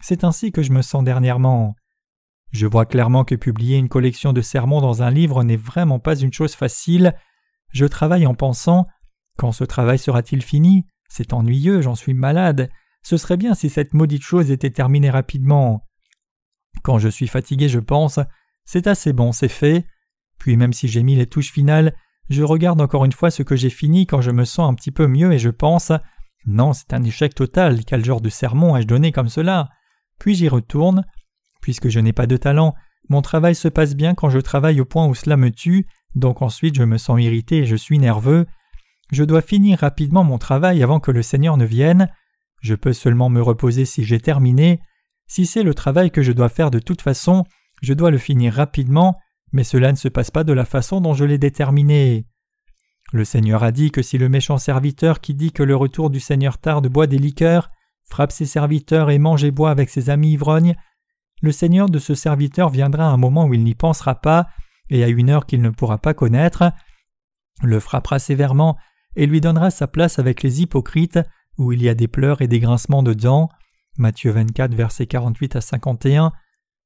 c'est 0.00 0.24
ainsi 0.24 0.52
que 0.52 0.62
je 0.62 0.72
me 0.72 0.82
sens 0.82 1.04
dernièrement. 1.04 1.74
Je 2.50 2.66
vois 2.66 2.86
clairement 2.86 3.24
que 3.24 3.34
publier 3.34 3.76
une 3.76 3.90
collection 3.90 4.32
de 4.32 4.40
sermons 4.40 4.80
dans 4.80 5.02
un 5.02 5.10
livre 5.10 5.44
n'est 5.44 5.56
vraiment 5.56 5.98
pas 5.98 6.16
une 6.16 6.32
chose 6.32 6.54
facile, 6.54 7.14
je 7.72 7.84
travaille 7.84 8.26
en 8.26 8.34
pensant. 8.34 8.86
Quand 9.36 9.52
ce 9.52 9.64
travail 9.64 9.98
sera-t-il 9.98 10.42
fini? 10.42 10.86
C'est 11.08 11.32
ennuyeux, 11.32 11.80
j'en 11.80 11.94
suis 11.94 12.14
malade, 12.14 12.70
ce 13.02 13.16
serait 13.16 13.36
bien 13.36 13.54
si 13.54 13.70
cette 13.70 13.94
maudite 13.94 14.22
chose 14.22 14.50
était 14.50 14.70
terminée 14.70 15.10
rapidement. 15.10 15.84
Quand 16.82 16.98
je 16.98 17.08
suis 17.08 17.26
fatigué, 17.28 17.68
je 17.68 17.80
pense 17.80 18.20
c'est 18.64 18.86
assez 18.86 19.14
bon, 19.14 19.32
c'est 19.32 19.48
fait. 19.48 19.86
Puis 20.38 20.56
même 20.56 20.74
si 20.74 20.88
j'ai 20.88 21.02
mis 21.02 21.16
les 21.16 21.26
touches 21.26 21.50
finales, 21.50 21.94
je 22.28 22.42
regarde 22.42 22.80
encore 22.82 23.06
une 23.06 23.12
fois 23.12 23.30
ce 23.30 23.42
que 23.42 23.56
j'ai 23.56 23.70
fini 23.70 24.06
quand 24.06 24.20
je 24.20 24.30
me 24.30 24.44
sens 24.44 24.70
un 24.70 24.74
petit 24.74 24.90
peu 24.90 25.06
mieux 25.06 25.32
et 25.32 25.38
je 25.38 25.48
pense 25.48 25.90
non, 26.46 26.72
c'est 26.72 26.92
un 26.92 27.02
échec 27.02 27.34
total, 27.34 27.84
quel 27.84 28.04
genre 28.04 28.20
de 28.20 28.28
sermon 28.28 28.76
ai-je 28.76 28.86
donné 28.86 29.12
comme 29.12 29.28
cela? 29.28 29.68
Puis 30.18 30.34
j'y 30.34 30.48
retourne. 30.48 31.04
Puisque 31.60 31.88
je 31.88 32.00
n'ai 32.00 32.12
pas 32.12 32.26
de 32.26 32.36
talent, 32.36 32.74
mon 33.08 33.22
travail 33.22 33.54
se 33.54 33.68
passe 33.68 33.94
bien 33.94 34.14
quand 34.14 34.30
je 34.30 34.38
travaille 34.38 34.80
au 34.80 34.84
point 34.84 35.06
où 35.06 35.14
cela 35.14 35.36
me 35.36 35.50
tue, 35.50 35.86
donc 36.14 36.40
ensuite 36.40 36.76
je 36.76 36.84
me 36.84 36.98
sens 36.98 37.20
irrité 37.20 37.58
et 37.58 37.66
je 37.66 37.76
suis 37.76 37.98
nerveux. 37.98 38.46
Je 39.10 39.24
dois 39.24 39.40
finir 39.40 39.78
rapidement 39.78 40.24
mon 40.24 40.38
travail 40.38 40.82
avant 40.82 41.00
que 41.00 41.10
le 41.10 41.22
Seigneur 41.22 41.56
ne 41.56 41.64
vienne. 41.64 42.08
Je 42.60 42.74
peux 42.74 42.92
seulement 42.92 43.30
me 43.30 43.40
reposer 43.40 43.84
si 43.84 44.04
j'ai 44.04 44.20
terminé. 44.20 44.80
Si 45.26 45.46
c'est 45.46 45.62
le 45.62 45.74
travail 45.74 46.10
que 46.10 46.22
je 46.22 46.32
dois 46.32 46.48
faire 46.48 46.70
de 46.70 46.78
toute 46.78 47.02
façon, 47.02 47.44
je 47.82 47.94
dois 47.94 48.10
le 48.10 48.18
finir 48.18 48.54
rapidement, 48.54 49.18
mais 49.52 49.64
cela 49.64 49.92
ne 49.92 49.96
se 49.96 50.08
passe 50.08 50.30
pas 50.30 50.44
de 50.44 50.52
la 50.52 50.64
façon 50.64 51.00
dont 51.00 51.14
je 51.14 51.24
l'ai 51.24 51.38
déterminé. 51.38 52.26
Le 53.12 53.24
Seigneur 53.24 53.62
a 53.62 53.72
dit 53.72 53.90
que 53.90 54.02
si 54.02 54.18
le 54.18 54.28
méchant 54.28 54.58
serviteur 54.58 55.20
qui 55.20 55.34
dit 55.34 55.52
que 55.52 55.62
le 55.62 55.76
retour 55.76 56.10
du 56.10 56.20
Seigneur 56.20 56.58
tarde 56.58 56.88
boit 56.88 57.06
des 57.06 57.18
liqueurs, 57.18 57.70
frappe 58.04 58.32
ses 58.32 58.46
serviteurs 58.46 59.10
et 59.10 59.18
mange 59.18 59.44
et 59.44 59.50
boit 59.50 59.70
avec 59.70 59.88
ses 59.88 60.10
amis 60.10 60.32
ivrognes, 60.32 60.76
le 61.40 61.52
Seigneur 61.52 61.88
de 61.88 61.98
ce 61.98 62.14
serviteur 62.14 62.68
viendra 62.68 63.04
à 63.04 63.12
un 63.12 63.16
moment 63.16 63.46
où 63.46 63.54
il 63.54 63.64
n'y 63.64 63.74
pensera 63.74 64.16
pas 64.16 64.48
et 64.90 65.04
à 65.04 65.08
une 65.08 65.30
heure 65.30 65.46
qu'il 65.46 65.62
ne 65.62 65.70
pourra 65.70 65.98
pas 65.98 66.14
connaître, 66.14 66.72
le 67.62 67.80
frappera 67.80 68.18
sévèrement 68.18 68.76
et 69.16 69.26
lui 69.26 69.40
donnera 69.40 69.70
sa 69.70 69.86
place 69.86 70.18
avec 70.18 70.42
les 70.42 70.62
hypocrites 70.62 71.18
où 71.56 71.72
il 71.72 71.82
y 71.82 71.88
a 71.88 71.94
des 71.94 72.08
pleurs 72.08 72.40
et 72.40 72.48
des 72.48 72.60
grincements 72.60 73.02
de 73.02 73.14
dents. 73.14 73.48
Matthieu 73.96 74.30
24, 74.30 74.74
versets 74.74 75.06
48 75.06 75.56
à 75.56 75.60
51. 75.60 76.32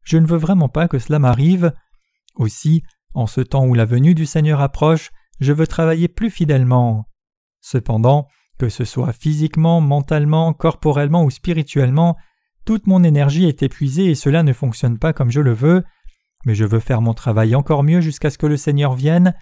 Je 0.03 0.19
ne 0.19 0.27
veux 0.27 0.39
vraiment 0.39 0.69
pas 0.69 0.89
que 0.89 0.99
cela 0.99 1.19
m'arrive. 1.19 1.73
Aussi, 2.35 2.83
en 3.15 3.27
ce 3.27 3.41
temps 3.43 3.67
où 3.67 3.75
la 3.75 3.85
venue 3.85 4.15
du 4.15 4.27
Seigneur 4.27 4.61
approche, 4.61 5.11
je 5.41 5.53
veux 5.53 5.67
travailler 5.67 6.09
plus 6.09 6.31
fidèlement. 6.31 7.07
Cependant, 7.61 8.29
que 8.59 8.69
ce 8.69 8.85
soit 8.85 9.13
physiquement, 9.13 9.81
mentalement, 9.81 10.53
corporellement 10.53 11.25
ou 11.25 11.31
spirituellement, 11.31 12.17
toute 12.65 12.87
mon 12.87 13.03
énergie 13.03 13.47
est 13.47 13.63
épuisée 13.63 14.07
et 14.07 14.15
cela 14.15 14.43
ne 14.43 14.53
fonctionne 14.53 14.99
pas 14.99 15.13
comme 15.13 15.31
je 15.31 15.41
le 15.41 15.53
veux, 15.53 15.85
mais 16.45 16.55
je 16.55 16.65
veux 16.65 16.81
faire 16.81 17.01
mon 17.01 17.15
travail 17.15 17.55
encore 17.55 17.83
mieux 17.83 18.01
jusqu'à 18.01 18.31
ce 18.31 18.39
que 18.39 18.47
le 18.47 18.57
Seigneur 18.57 18.95
vienne. 18.95 19.35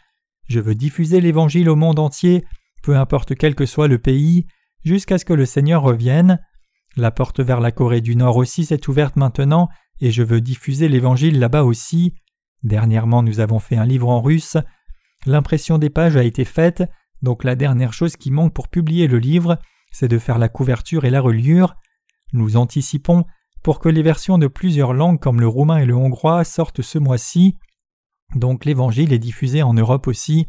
Je 0.48 0.60
veux 0.60 0.74
diffuser 0.74 1.20
l'Évangile 1.20 1.68
au 1.68 1.76
monde 1.76 1.98
entier, 1.98 2.44
peu 2.82 2.96
importe 2.96 3.34
quel 3.34 3.54
que 3.54 3.66
soit 3.66 3.88
le 3.88 3.98
pays, 3.98 4.46
jusqu'à 4.84 5.18
ce 5.18 5.24
que 5.24 5.32
le 5.32 5.46
Seigneur 5.46 5.82
revienne. 5.82 6.40
La 6.96 7.10
porte 7.10 7.40
vers 7.40 7.60
la 7.60 7.70
Corée 7.70 8.00
du 8.00 8.16
Nord 8.16 8.36
aussi 8.36 8.64
s'est 8.64 8.88
ouverte 8.88 9.16
maintenant, 9.16 9.68
et 10.00 10.10
je 10.10 10.22
veux 10.22 10.40
diffuser 10.40 10.88
l'Évangile 10.88 11.38
là-bas 11.38 11.64
aussi. 11.64 12.14
Dernièrement 12.62 13.22
nous 13.22 13.40
avons 13.40 13.58
fait 13.58 13.76
un 13.76 13.86
livre 13.86 14.08
en 14.08 14.20
russe. 14.20 14.56
L'impression 15.26 15.78
des 15.78 15.90
pages 15.90 16.16
a 16.16 16.24
été 16.24 16.44
faite, 16.44 16.82
donc 17.22 17.44
la 17.44 17.54
dernière 17.54 17.92
chose 17.92 18.16
qui 18.16 18.30
manque 18.30 18.54
pour 18.54 18.68
publier 18.68 19.06
le 19.06 19.18
livre, 19.18 19.58
c'est 19.92 20.08
de 20.08 20.18
faire 20.18 20.38
la 20.38 20.48
couverture 20.48 21.04
et 21.04 21.10
la 21.10 21.20
reliure. 21.20 21.76
Nous 22.32 22.56
anticipons 22.56 23.24
pour 23.62 23.78
que 23.78 23.88
les 23.88 24.02
versions 24.02 24.38
de 24.38 24.46
plusieurs 24.46 24.94
langues 24.94 25.20
comme 25.20 25.40
le 25.40 25.48
roumain 25.48 25.78
et 25.78 25.86
le 25.86 25.96
hongrois 25.96 26.44
sortent 26.44 26.82
ce 26.82 26.98
mois-ci. 26.98 27.58
Donc 28.34 28.64
l'Évangile 28.64 29.12
est 29.12 29.18
diffusé 29.18 29.62
en 29.62 29.74
Europe 29.74 30.06
aussi. 30.06 30.46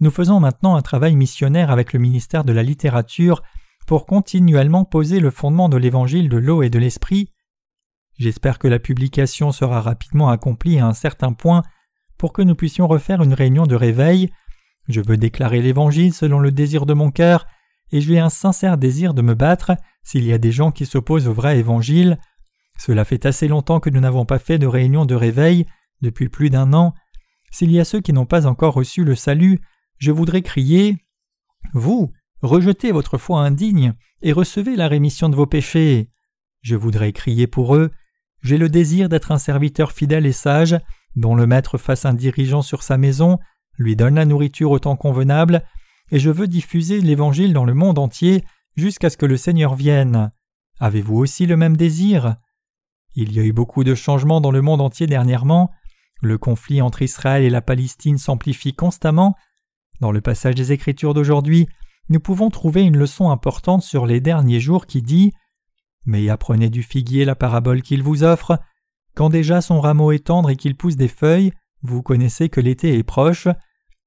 Nous 0.00 0.10
faisons 0.10 0.40
maintenant 0.40 0.74
un 0.74 0.82
travail 0.82 1.16
missionnaire 1.16 1.70
avec 1.70 1.92
le 1.92 1.98
ministère 1.98 2.44
de 2.44 2.52
la 2.52 2.62
littérature 2.62 3.42
pour 3.86 4.06
continuellement 4.06 4.84
poser 4.84 5.20
le 5.20 5.30
fondement 5.30 5.68
de 5.68 5.76
l'Évangile 5.76 6.28
de 6.28 6.38
l'eau 6.38 6.62
et 6.62 6.70
de 6.70 6.78
l'Esprit. 6.78 7.30
J'espère 8.18 8.58
que 8.58 8.68
la 8.68 8.78
publication 8.78 9.52
sera 9.52 9.80
rapidement 9.80 10.28
accomplie 10.28 10.78
à 10.78 10.86
un 10.86 10.92
certain 10.92 11.32
point 11.32 11.62
pour 12.18 12.32
que 12.32 12.42
nous 12.42 12.54
puissions 12.54 12.86
refaire 12.86 13.22
une 13.22 13.34
réunion 13.34 13.66
de 13.66 13.74
réveil. 13.74 14.30
Je 14.88 15.00
veux 15.00 15.16
déclarer 15.16 15.60
l'Évangile 15.62 16.12
selon 16.12 16.38
le 16.38 16.52
désir 16.52 16.86
de 16.86 16.94
mon 16.94 17.10
cœur, 17.10 17.46
et 17.90 18.00
j'ai 18.00 18.18
un 18.18 18.30
sincère 18.30 18.78
désir 18.78 19.14
de 19.14 19.22
me 19.22 19.34
battre 19.34 19.72
s'il 20.02 20.24
y 20.24 20.32
a 20.32 20.38
des 20.38 20.52
gens 20.52 20.70
qui 20.70 20.86
s'opposent 20.86 21.28
au 21.28 21.32
vrai 21.32 21.58
Évangile. 21.58 22.18
Cela 22.78 23.04
fait 23.04 23.26
assez 23.26 23.48
longtemps 23.48 23.80
que 23.80 23.90
nous 23.90 24.00
n'avons 24.00 24.24
pas 24.24 24.38
fait 24.38 24.58
de 24.58 24.66
réunion 24.66 25.04
de 25.04 25.14
réveil, 25.14 25.66
depuis 26.00 26.28
plus 26.28 26.50
d'un 26.50 26.72
an. 26.72 26.94
S'il 27.50 27.70
y 27.70 27.80
a 27.80 27.84
ceux 27.84 28.00
qui 28.00 28.12
n'ont 28.12 28.26
pas 28.26 28.46
encore 28.46 28.74
reçu 28.74 29.04
le 29.04 29.14
salut, 29.14 29.60
je 30.02 30.10
voudrais 30.10 30.42
crier 30.42 30.98
Vous, 31.74 32.10
rejetez 32.40 32.90
votre 32.90 33.18
foi 33.18 33.42
indigne 33.42 33.94
et 34.20 34.32
recevez 34.32 34.74
la 34.74 34.88
rémission 34.88 35.28
de 35.28 35.36
vos 35.36 35.46
péchés. 35.46 36.10
Je 36.60 36.74
voudrais 36.74 37.12
crier 37.12 37.46
pour 37.46 37.76
eux 37.76 37.92
J'ai 38.42 38.58
le 38.58 38.68
désir 38.68 39.08
d'être 39.08 39.30
un 39.30 39.38
serviteur 39.38 39.92
fidèle 39.92 40.26
et 40.26 40.32
sage, 40.32 40.76
dont 41.14 41.36
le 41.36 41.46
maître 41.46 41.78
fasse 41.78 42.04
un 42.04 42.14
dirigeant 42.14 42.62
sur 42.62 42.82
sa 42.82 42.98
maison, 42.98 43.38
lui 43.78 43.94
donne 43.94 44.16
la 44.16 44.24
nourriture 44.24 44.72
au 44.72 44.80
temps 44.80 44.96
convenable, 44.96 45.62
et 46.10 46.18
je 46.18 46.30
veux 46.30 46.48
diffuser 46.48 47.00
l'Évangile 47.00 47.52
dans 47.52 47.64
le 47.64 47.74
monde 47.74 48.00
entier 48.00 48.44
jusqu'à 48.74 49.08
ce 49.08 49.16
que 49.16 49.26
le 49.26 49.36
Seigneur 49.36 49.76
vienne. 49.76 50.32
Avez-vous 50.80 51.16
aussi 51.16 51.46
le 51.46 51.56
même 51.56 51.76
désir? 51.76 52.34
Il 53.14 53.32
y 53.32 53.38
a 53.38 53.44
eu 53.44 53.52
beaucoup 53.52 53.84
de 53.84 53.94
changements 53.94 54.40
dans 54.40 54.50
le 54.50 54.62
monde 54.62 54.80
entier 54.80 55.06
dernièrement. 55.06 55.70
Le 56.20 56.38
conflit 56.38 56.82
entre 56.82 57.02
Israël 57.02 57.44
et 57.44 57.50
la 57.50 57.62
Palestine 57.62 58.18
s'amplifie 58.18 58.74
constamment, 58.74 59.36
dans 60.02 60.10
le 60.10 60.20
passage 60.20 60.56
des 60.56 60.72
Écritures 60.72 61.14
d'aujourd'hui, 61.14 61.68
nous 62.08 62.18
pouvons 62.18 62.50
trouver 62.50 62.82
une 62.82 62.98
leçon 62.98 63.30
importante 63.30 63.82
sur 63.82 64.04
les 64.04 64.20
derniers 64.20 64.58
jours 64.58 64.86
qui 64.86 65.00
dit 65.00 65.32
Mais 66.04 66.28
apprenez 66.28 66.70
du 66.70 66.82
figuier 66.82 67.24
la 67.24 67.36
parabole 67.36 67.82
qu'il 67.82 68.02
vous 68.02 68.24
offre. 68.24 68.58
Quand 69.14 69.30
déjà 69.30 69.60
son 69.60 69.80
rameau 69.80 70.10
est 70.10 70.26
tendre 70.26 70.50
et 70.50 70.56
qu'il 70.56 70.76
pousse 70.76 70.96
des 70.96 71.06
feuilles, 71.06 71.52
vous 71.82 72.02
connaissez 72.02 72.48
que 72.48 72.60
l'été 72.60 72.98
est 72.98 73.04
proche. 73.04 73.46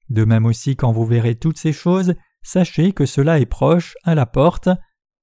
De 0.10 0.26
même 0.26 0.46
aussi, 0.46 0.76
quand 0.76 0.92
vous 0.92 1.06
verrez 1.06 1.36
toutes 1.36 1.58
ces 1.58 1.72
choses, 1.72 2.14
sachez 2.44 2.92
que 2.92 3.06
cela 3.06 3.40
est 3.40 3.46
proche, 3.46 3.96
à 4.04 4.16
la 4.16 4.26
porte. 4.26 4.68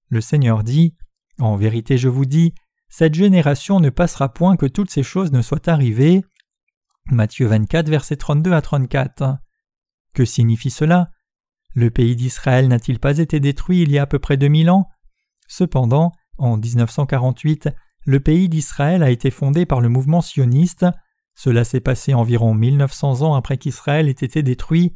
Le 0.09 0.23
Seigneur 0.23 0.65
dit 0.65 0.97
En 1.39 1.57
vérité, 1.57 1.99
je 1.99 2.09
vous 2.09 2.25
dis, 2.25 2.55
cette 2.89 3.15
génération 3.15 3.79
ne 3.79 3.91
passera 3.91 4.31
point 4.31 4.57
que 4.57 4.67
toutes 4.67 4.91
ces 4.91 5.03
choses 5.03 5.33
ne 5.33 5.43
soient 5.43 5.69
arrivées. 5.69 6.25
Matthieu 7.11 7.47
24, 7.47 7.91
versets 7.91 8.17
32 8.17 8.53
à 8.53 8.63
34. 8.63 9.37
Que 10.15 10.25
signifie 10.25 10.71
cela? 10.71 11.11
Le 11.75 11.91
pays 11.91 12.17
d'Israël 12.17 12.69
n'a-t-il 12.69 12.99
pas 12.99 13.19
été 13.19 13.41
détruit 13.41 13.83
il 13.83 13.91
y 13.91 13.99
a 13.99 14.03
à 14.03 14.07
peu 14.07 14.19
près 14.19 14.37
2000 14.37 14.71
ans? 14.71 14.89
Cependant, 15.49 16.13
en 16.37 16.59
1948, 16.59 17.71
le 18.05 18.21
pays 18.21 18.49
d'Israël 18.49 19.03
a 19.03 19.11
été 19.11 19.31
fondé 19.31 19.65
par 19.65 19.81
le 19.81 19.89
mouvement 19.89 20.21
sioniste. 20.21 20.87
Cela 21.35 21.65
s'est 21.65 21.81
passé 21.81 22.13
environ 22.13 22.53
1900 22.53 23.23
ans 23.23 23.35
après 23.35 23.57
qu'Israël 23.57 24.09
ait 24.09 24.13
été 24.13 24.43
détruit. 24.43 24.93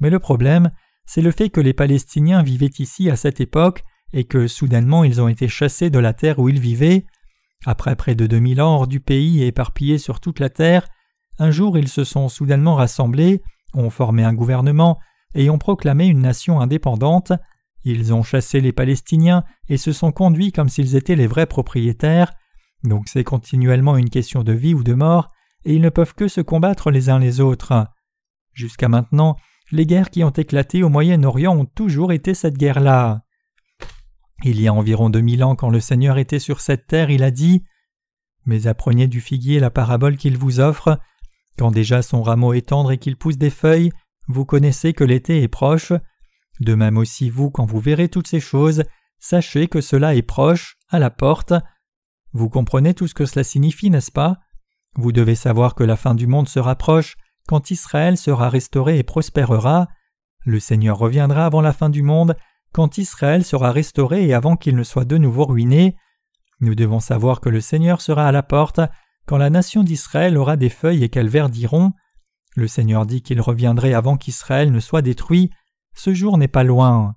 Mais 0.00 0.08
le 0.08 0.18
problème, 0.18 0.70
c'est 1.04 1.20
le 1.20 1.30
fait 1.30 1.50
que 1.50 1.60
les 1.60 1.74
Palestiniens 1.74 2.42
vivaient 2.42 2.70
ici 2.78 3.10
à 3.10 3.16
cette 3.16 3.40
époque 3.40 3.84
et 4.14 4.24
que 4.24 4.46
soudainement 4.46 5.04
ils 5.04 5.20
ont 5.20 5.28
été 5.28 5.48
chassés 5.48 5.90
de 5.90 5.98
la 5.98 6.14
terre 6.14 6.38
où 6.38 6.48
ils 6.48 6.60
vivaient. 6.60 7.04
Après 7.66 7.96
près 7.96 8.14
de 8.14 8.26
2000 8.26 8.62
ans 8.62 8.76
hors 8.76 8.86
du 8.86 9.00
pays 9.00 9.42
et 9.42 9.48
éparpillés 9.48 9.98
sur 9.98 10.20
toute 10.20 10.40
la 10.40 10.48
terre, 10.48 10.86
un 11.38 11.50
jour 11.50 11.76
ils 11.76 11.88
se 11.88 12.04
sont 12.04 12.28
soudainement 12.28 12.76
rassemblés 12.76 13.42
ont 13.74 13.90
formé 13.90 14.24
un 14.24 14.34
gouvernement 14.34 14.98
et 15.34 15.50
ont 15.50 15.58
proclamé 15.58 16.06
une 16.06 16.20
nation 16.20 16.60
indépendante, 16.60 17.32
ils 17.84 18.14
ont 18.14 18.22
chassé 18.22 18.60
les 18.60 18.72
Palestiniens 18.72 19.44
et 19.68 19.76
se 19.76 19.92
sont 19.92 20.12
conduits 20.12 20.52
comme 20.52 20.68
s'ils 20.68 20.96
étaient 20.96 21.16
les 21.16 21.26
vrais 21.26 21.46
propriétaires, 21.46 22.32
donc 22.82 23.08
c'est 23.08 23.24
continuellement 23.24 23.96
une 23.96 24.10
question 24.10 24.42
de 24.42 24.52
vie 24.52 24.74
ou 24.74 24.82
de 24.82 24.94
mort, 24.94 25.30
et 25.64 25.74
ils 25.74 25.82
ne 25.82 25.88
peuvent 25.90 26.14
que 26.14 26.28
se 26.28 26.40
combattre 26.40 26.90
les 26.90 27.08
uns 27.08 27.18
les 27.18 27.40
autres. 27.40 27.86
Jusqu'à 28.52 28.88
maintenant, 28.88 29.36
les 29.70 29.86
guerres 29.86 30.10
qui 30.10 30.22
ont 30.24 30.30
éclaté 30.30 30.82
au 30.82 30.88
Moyen-Orient 30.88 31.56
ont 31.56 31.64
toujours 31.64 32.12
été 32.12 32.34
cette 32.34 32.58
guerre-là. 32.58 33.22
Il 34.44 34.60
y 34.60 34.68
a 34.68 34.74
environ 34.74 35.10
deux 35.10 35.20
mille 35.20 35.42
ans, 35.42 35.56
quand 35.56 35.70
le 35.70 35.80
Seigneur 35.80 36.18
était 36.18 36.38
sur 36.38 36.60
cette 36.60 36.86
terre, 36.86 37.10
il 37.10 37.22
a 37.22 37.30
dit 37.30 37.62
Mais 38.44 38.66
apprenez 38.66 39.06
du 39.06 39.20
figuier 39.20 39.58
la 39.58 39.70
parabole 39.70 40.16
qu'il 40.16 40.36
vous 40.36 40.60
offre, 40.60 40.98
quand 41.58 41.70
déjà 41.70 42.02
son 42.02 42.22
rameau 42.22 42.52
est 42.52 42.68
tendre 42.68 42.92
et 42.92 42.98
qu'il 42.98 43.16
pousse 43.16 43.38
des 43.38 43.50
feuilles, 43.50 43.90
vous 44.26 44.44
connaissez 44.44 44.92
que 44.92 45.04
l'été 45.04 45.42
est 45.42 45.48
proche. 45.48 45.92
De 46.60 46.74
même 46.74 46.96
aussi 46.96 47.30
vous, 47.30 47.50
quand 47.50 47.66
vous 47.66 47.80
verrez 47.80 48.08
toutes 48.08 48.28
ces 48.28 48.40
choses, 48.40 48.84
sachez 49.18 49.68
que 49.68 49.80
cela 49.80 50.14
est 50.14 50.22
proche, 50.22 50.76
à 50.88 50.98
la 50.98 51.10
porte. 51.10 51.52
Vous 52.32 52.48
comprenez 52.48 52.94
tout 52.94 53.06
ce 53.06 53.14
que 53.14 53.26
cela 53.26 53.44
signifie, 53.44 53.90
n'est-ce 53.90 54.12
pas? 54.12 54.38
Vous 54.96 55.12
devez 55.12 55.34
savoir 55.34 55.74
que 55.74 55.84
la 55.84 55.96
fin 55.96 56.14
du 56.14 56.26
monde 56.26 56.48
se 56.48 56.58
rapproche 56.58 57.16
quand 57.46 57.70
Israël 57.70 58.16
sera 58.16 58.48
restauré 58.48 58.98
et 58.98 59.02
prospérera. 59.02 59.88
Le 60.44 60.60
Seigneur 60.60 60.98
reviendra 60.98 61.46
avant 61.46 61.60
la 61.60 61.72
fin 61.72 61.90
du 61.90 62.02
monde, 62.02 62.36
quand 62.72 62.98
Israël 62.98 63.44
sera 63.44 63.70
restauré 63.70 64.26
et 64.26 64.34
avant 64.34 64.56
qu'il 64.56 64.76
ne 64.76 64.82
soit 64.82 65.04
de 65.04 65.16
nouveau 65.16 65.44
ruiné. 65.44 65.96
Nous 66.60 66.74
devons 66.74 67.00
savoir 67.00 67.40
que 67.40 67.48
le 67.48 67.60
Seigneur 67.60 68.00
sera 68.00 68.26
à 68.26 68.32
la 68.32 68.42
porte 68.42 68.80
quand 69.26 69.36
la 69.38 69.50
nation 69.50 69.82
d'Israël 69.82 70.36
aura 70.36 70.56
des 70.56 70.68
feuilles 70.68 71.04
et 71.04 71.08
qu'elles 71.08 71.28
verdiront, 71.28 71.92
le 72.56 72.68
Seigneur 72.68 73.06
dit 73.06 73.22
qu'il 73.22 73.40
reviendrait 73.40 73.94
avant 73.94 74.16
qu'Israël 74.16 74.70
ne 74.70 74.80
soit 74.80 75.02
détruit, 75.02 75.50
ce 75.94 76.14
jour 76.14 76.38
n'est 76.38 76.48
pas 76.48 76.64
loin. 76.64 77.16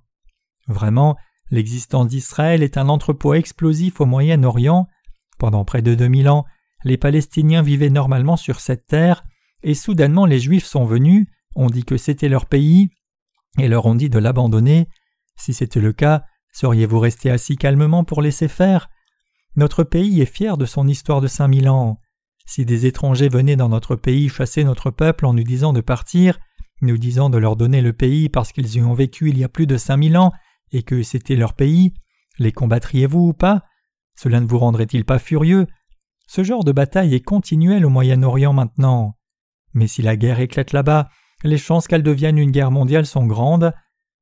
Vraiment, 0.66 1.16
l'existence 1.50 2.08
d'Israël 2.08 2.62
est 2.62 2.76
un 2.76 2.88
entrepôt 2.88 3.34
explosif 3.34 4.00
au 4.00 4.06
Moyen-Orient. 4.06 4.88
Pendant 5.38 5.64
près 5.64 5.82
de 5.82 5.94
deux 5.94 6.08
mille 6.08 6.28
ans, 6.28 6.44
les 6.84 6.96
Palestiniens 6.96 7.62
vivaient 7.62 7.90
normalement 7.90 8.36
sur 8.36 8.60
cette 8.60 8.86
terre, 8.86 9.24
et 9.62 9.74
soudainement 9.74 10.26
les 10.26 10.40
Juifs 10.40 10.66
sont 10.66 10.84
venus, 10.84 11.26
ont 11.54 11.68
dit 11.68 11.84
que 11.84 11.96
c'était 11.96 12.28
leur 12.28 12.46
pays, 12.46 12.90
et 13.58 13.68
leur 13.68 13.86
ont 13.86 13.94
dit 13.94 14.10
de 14.10 14.18
l'abandonner. 14.18 14.88
Si 15.36 15.52
c'était 15.52 15.80
le 15.80 15.92
cas, 15.92 16.24
seriez-vous 16.52 16.98
resté 16.98 17.30
assis 17.30 17.56
calmement 17.56 18.04
pour 18.04 18.22
laisser 18.22 18.48
faire? 18.48 18.88
Notre 19.56 19.84
pays 19.84 20.20
est 20.20 20.26
fier 20.26 20.56
de 20.56 20.66
son 20.66 20.86
histoire 20.86 21.20
de 21.20 21.26
cinq 21.26 21.48
mille 21.48 21.68
ans. 21.68 22.00
Si 22.46 22.64
des 22.64 22.86
étrangers 22.86 23.28
venaient 23.28 23.56
dans 23.56 23.68
notre 23.68 23.96
pays 23.96 24.28
chasser 24.28 24.64
notre 24.64 24.90
peuple 24.90 25.26
en 25.26 25.34
nous 25.34 25.44
disant 25.44 25.72
de 25.72 25.80
partir, 25.80 26.38
nous 26.80 26.96
disant 26.96 27.28
de 27.28 27.38
leur 27.38 27.56
donner 27.56 27.80
le 27.80 27.92
pays 27.92 28.28
parce 28.28 28.52
qu'ils 28.52 28.76
y 28.76 28.80
ont 28.80 28.94
vécu 28.94 29.28
il 29.30 29.38
y 29.38 29.44
a 29.44 29.48
plus 29.48 29.66
de 29.66 29.76
cinq 29.76 29.98
mille 29.98 30.16
ans 30.16 30.32
et 30.72 30.82
que 30.82 31.02
c'était 31.02 31.36
leur 31.36 31.54
pays, 31.54 31.92
les 32.38 32.52
combattriez-vous 32.52 33.28
ou 33.28 33.32
pas? 33.32 33.64
Cela 34.14 34.40
ne 34.40 34.46
vous 34.46 34.58
rendrait-il 34.58 35.04
pas 35.04 35.18
furieux? 35.18 35.66
Ce 36.26 36.44
genre 36.44 36.64
de 36.64 36.72
bataille 36.72 37.14
est 37.14 37.20
continuel 37.20 37.84
au 37.84 37.90
Moyen-Orient 37.90 38.52
maintenant. 38.52 39.16
Mais 39.74 39.86
si 39.86 40.02
la 40.02 40.16
guerre 40.16 40.40
éclate 40.40 40.72
là-bas, 40.72 41.08
les 41.44 41.58
chances 41.58 41.86
qu'elle 41.86 42.02
devienne 42.02 42.38
une 42.38 42.50
guerre 42.50 42.70
mondiale 42.70 43.06
sont 43.06 43.26
grandes. 43.26 43.72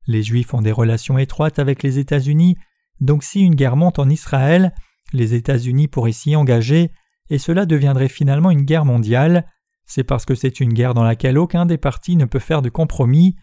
Les 0.05 0.23
Juifs 0.23 0.53
ont 0.53 0.61
des 0.61 0.71
relations 0.71 1.17
étroites 1.17 1.59
avec 1.59 1.83
les 1.83 1.99
États-Unis 1.99 2.55
Donc 2.99 3.23
si 3.23 3.41
une 3.41 3.55
guerre 3.55 3.75
monte 3.75 3.99
en 3.99 4.09
Israël, 4.09 4.73
les 5.13 5.33
États-Unis 5.33 5.87
pourraient 5.87 6.11
s'y 6.11 6.35
engager, 6.35 6.91
et 7.29 7.37
cela 7.37 7.65
deviendrait 7.65 8.09
finalement 8.09 8.51
une 8.51 8.63
guerre 8.63 8.85
mondiale. 8.85 9.47
C'est 9.85 10.03
parce 10.03 10.25
que 10.25 10.35
c'est 10.35 10.59
une 10.59 10.73
guerre 10.73 10.93
dans 10.93 11.03
laquelle 11.03 11.37
aucun 11.37 11.65
des 11.65 11.77
partis 11.77 12.15
ne 12.15 12.25
peut 12.25 12.39
faire 12.39 12.61
de 12.61 12.69
compromis. 12.69 13.35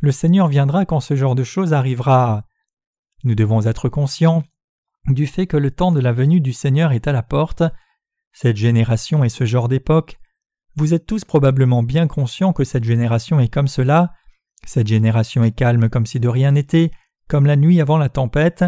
Le 0.00 0.12
Seigneur 0.12 0.48
viendra 0.48 0.84
quand 0.84 1.00
ce 1.00 1.14
genre 1.14 1.34
de 1.34 1.44
choses 1.44 1.72
arrivera. 1.72 2.44
Nous 3.24 3.34
devons 3.34 3.66
être 3.66 3.88
conscients 3.88 4.42
du 5.06 5.26
fait 5.26 5.46
que 5.46 5.56
le 5.56 5.70
temps 5.70 5.92
de 5.92 6.00
la 6.00 6.12
venue 6.12 6.40
du 6.40 6.52
Seigneur 6.52 6.92
est 6.92 7.06
à 7.06 7.12
la 7.12 7.22
porte. 7.22 7.62
Cette 8.32 8.56
génération 8.56 9.24
et 9.24 9.28
ce 9.28 9.44
genre 9.44 9.68
d'époque, 9.68 10.18
vous 10.76 10.94
êtes 10.94 11.06
tous 11.06 11.24
probablement 11.24 11.82
bien 11.82 12.06
conscients 12.06 12.52
que 12.52 12.64
cette 12.64 12.84
génération 12.84 13.38
est 13.38 13.52
comme 13.52 13.68
cela. 13.68 14.12
Cette 14.64 14.86
génération 14.86 15.44
est 15.44 15.52
calme 15.52 15.88
comme 15.88 16.06
si 16.06 16.18
de 16.18 16.28
rien 16.28 16.52
n'était, 16.52 16.92
comme 17.28 17.46
la 17.46 17.56
nuit 17.56 17.80
avant 17.80 17.98
la 17.98 18.08
tempête. 18.08 18.64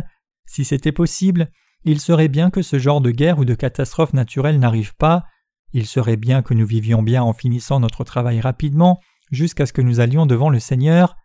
Si 0.47 0.65
c'était 0.65 0.93
possible, 0.93 1.51
il 1.85 2.01
serait 2.01 2.29
bien 2.29 2.51
que 2.51 2.63
ce 2.63 2.79
genre 2.79 3.01
de 3.01 3.11
guerre 3.11 3.39
ou 3.39 3.45
de 3.45 3.55
catastrophe 3.55 4.15
naturelle 4.15 4.59
n'arrive 4.59 4.95
pas. 4.97 5.25
Il 5.73 5.87
serait 5.87 6.17
bien 6.17 6.43
que 6.43 6.55
nous 6.55 6.67
vivions 6.67 7.03
bien 7.03 7.23
en 7.23 7.33
finissant 7.33 7.81
notre 7.81 8.05
travail 8.05 8.41
rapidement 8.41 9.01
jusqu'à 9.31 9.67
ce 9.67 9.73
que 9.73 9.83
nous 9.83 10.01
allions 10.01 10.27
devant 10.27 10.49
le 10.49 10.61
Seigneur. 10.61 11.17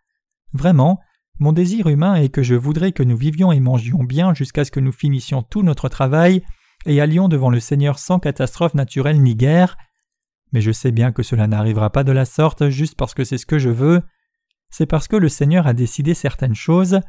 Vraiment, 0.52 1.00
mon 1.38 1.52
désir 1.52 1.86
humain 1.86 2.16
est 2.16 2.28
que 2.28 2.42
je 2.42 2.54
voudrais 2.54 2.92
que 2.92 3.02
nous 3.02 3.16
vivions 3.16 3.52
et 3.52 3.60
mangions 3.60 4.04
bien 4.04 4.34
jusqu'à 4.34 4.64
ce 4.64 4.70
que 4.70 4.80
nous 4.80 4.92
finissions 4.92 5.42
tout 5.42 5.62
notre 5.62 5.88
travail 5.88 6.42
et 6.84 7.00
allions 7.00 7.28
devant 7.28 7.50
le 7.50 7.60
Seigneur 7.60 7.98
sans 7.98 8.18
catastrophe 8.18 8.74
naturelle 8.74 9.22
ni 9.22 9.34
guerre. 9.34 9.76
Mais 10.52 10.60
je 10.60 10.72
sais 10.72 10.90
bien 10.90 11.12
que 11.12 11.22
cela 11.22 11.46
n'arrivera 11.46 11.90
pas 11.90 12.04
de 12.04 12.12
la 12.12 12.24
sorte 12.24 12.68
juste 12.68 12.96
parce 12.96 13.14
que 13.14 13.24
c'est 13.24 13.38
ce 13.38 13.46
que 13.46 13.58
je 13.58 13.70
veux. 13.70 14.02
C'est 14.68 14.86
parce 14.86 15.08
que 15.08 15.16
le 15.16 15.28
Seigneur 15.28 15.66
a 15.66 15.72
décidé 15.72 16.12
certaines 16.12 16.54
choses. 16.54 17.00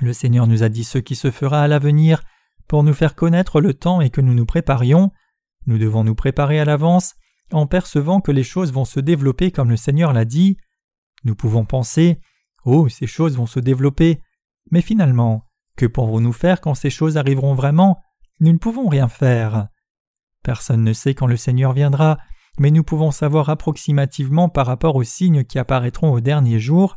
Le 0.00 0.12
Seigneur 0.12 0.46
nous 0.46 0.62
a 0.62 0.68
dit 0.68 0.84
ce 0.84 0.98
qui 0.98 1.14
se 1.14 1.30
fera 1.30 1.62
à 1.62 1.68
l'avenir 1.68 2.22
pour 2.68 2.82
nous 2.82 2.94
faire 2.94 3.14
connaître 3.14 3.60
le 3.60 3.74
temps 3.74 4.00
et 4.00 4.10
que 4.10 4.20
nous 4.20 4.34
nous 4.34 4.46
préparions. 4.46 5.12
Nous 5.66 5.78
devons 5.78 6.04
nous 6.04 6.14
préparer 6.14 6.60
à 6.60 6.64
l'avance 6.64 7.14
en 7.52 7.66
percevant 7.66 8.20
que 8.20 8.32
les 8.32 8.42
choses 8.42 8.72
vont 8.72 8.84
se 8.84 9.00
développer 9.00 9.50
comme 9.50 9.70
le 9.70 9.76
Seigneur 9.76 10.12
l'a 10.12 10.24
dit. 10.24 10.56
Nous 11.24 11.34
pouvons 11.34 11.64
penser 11.64 12.20
Oh, 12.64 12.88
ces 12.88 13.06
choses 13.06 13.36
vont 13.36 13.46
se 13.46 13.60
développer. 13.60 14.20
Mais 14.70 14.80
finalement, 14.80 15.44
que 15.76 15.86
pourrons-nous 15.86 16.32
faire 16.32 16.60
quand 16.60 16.74
ces 16.74 16.90
choses 16.90 17.16
arriveront 17.16 17.54
vraiment? 17.54 18.00
Nous 18.40 18.52
ne 18.52 18.58
pouvons 18.58 18.88
rien 18.88 19.08
faire. 19.08 19.68
Personne 20.42 20.82
ne 20.82 20.92
sait 20.92 21.14
quand 21.14 21.26
le 21.26 21.36
Seigneur 21.36 21.72
viendra, 21.72 22.18
mais 22.58 22.70
nous 22.70 22.84
pouvons 22.84 23.10
savoir 23.10 23.48
approximativement 23.50 24.48
par 24.48 24.66
rapport 24.66 24.96
aux 24.96 25.04
signes 25.04 25.44
qui 25.44 25.58
apparaîtront 25.58 26.12
au 26.12 26.20
dernier 26.20 26.58
jour. 26.58 26.96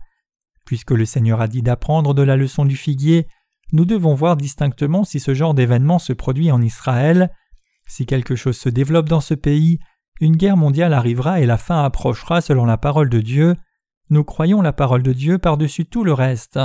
Puisque 0.66 0.92
le 0.92 1.06
Seigneur 1.06 1.42
a 1.42 1.48
dit 1.48 1.62
d'apprendre 1.62 2.14
de 2.14 2.22
la 2.22 2.36
leçon 2.36 2.66
du 2.66 2.76
figuier, 2.76 3.28
nous 3.74 3.86
devons 3.86 4.14
voir 4.14 4.38
distinctement 4.38 5.04
si 5.04 5.20
ce 5.20 5.34
genre 5.34 5.54
d'événement 5.54 6.00
se 6.00 6.14
produit 6.14 6.52
en 6.52 6.62
Israël. 6.62 7.32
Si 7.88 8.06
quelque 8.06 8.36
chose 8.36 8.58
se 8.58 8.70
développe 8.70 9.10
dans 9.10 9.22
ce 9.22 9.34
pays, 9.34 9.80
une 10.20 10.36
guerre 10.36 10.58
mondiale 10.58 10.94
arrivera 10.94 11.42
et 11.42 11.46
la 11.46 11.58
fin 11.58 11.84
approchera 11.84 12.42
selon 12.42 12.66
la 12.66 12.78
parole 12.78 13.10
de 13.10 13.20
Dieu. 13.20 13.56
Nous 14.10 14.24
croyons 14.24 14.62
la 14.62 14.74
parole 14.74 15.04
de 15.04 15.14
Dieu 15.14 15.38
par-dessus 15.38 15.86
tout 15.86 16.04
le 16.04 16.14
reste. 16.14 16.60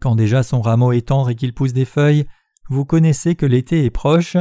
Quand 0.00 0.14
déjà 0.14 0.42
son 0.42 0.60
rameau 0.60 0.92
est 0.92 1.08
tendre 1.08 1.30
et 1.30 1.34
qu'il 1.34 1.54
pousse 1.54 1.72
des 1.72 1.86
feuilles, 1.86 2.26
vous 2.68 2.84
connaissez 2.84 3.34
que 3.34 3.46
l'été 3.46 3.84
est 3.84 3.90
proche. 3.90 4.36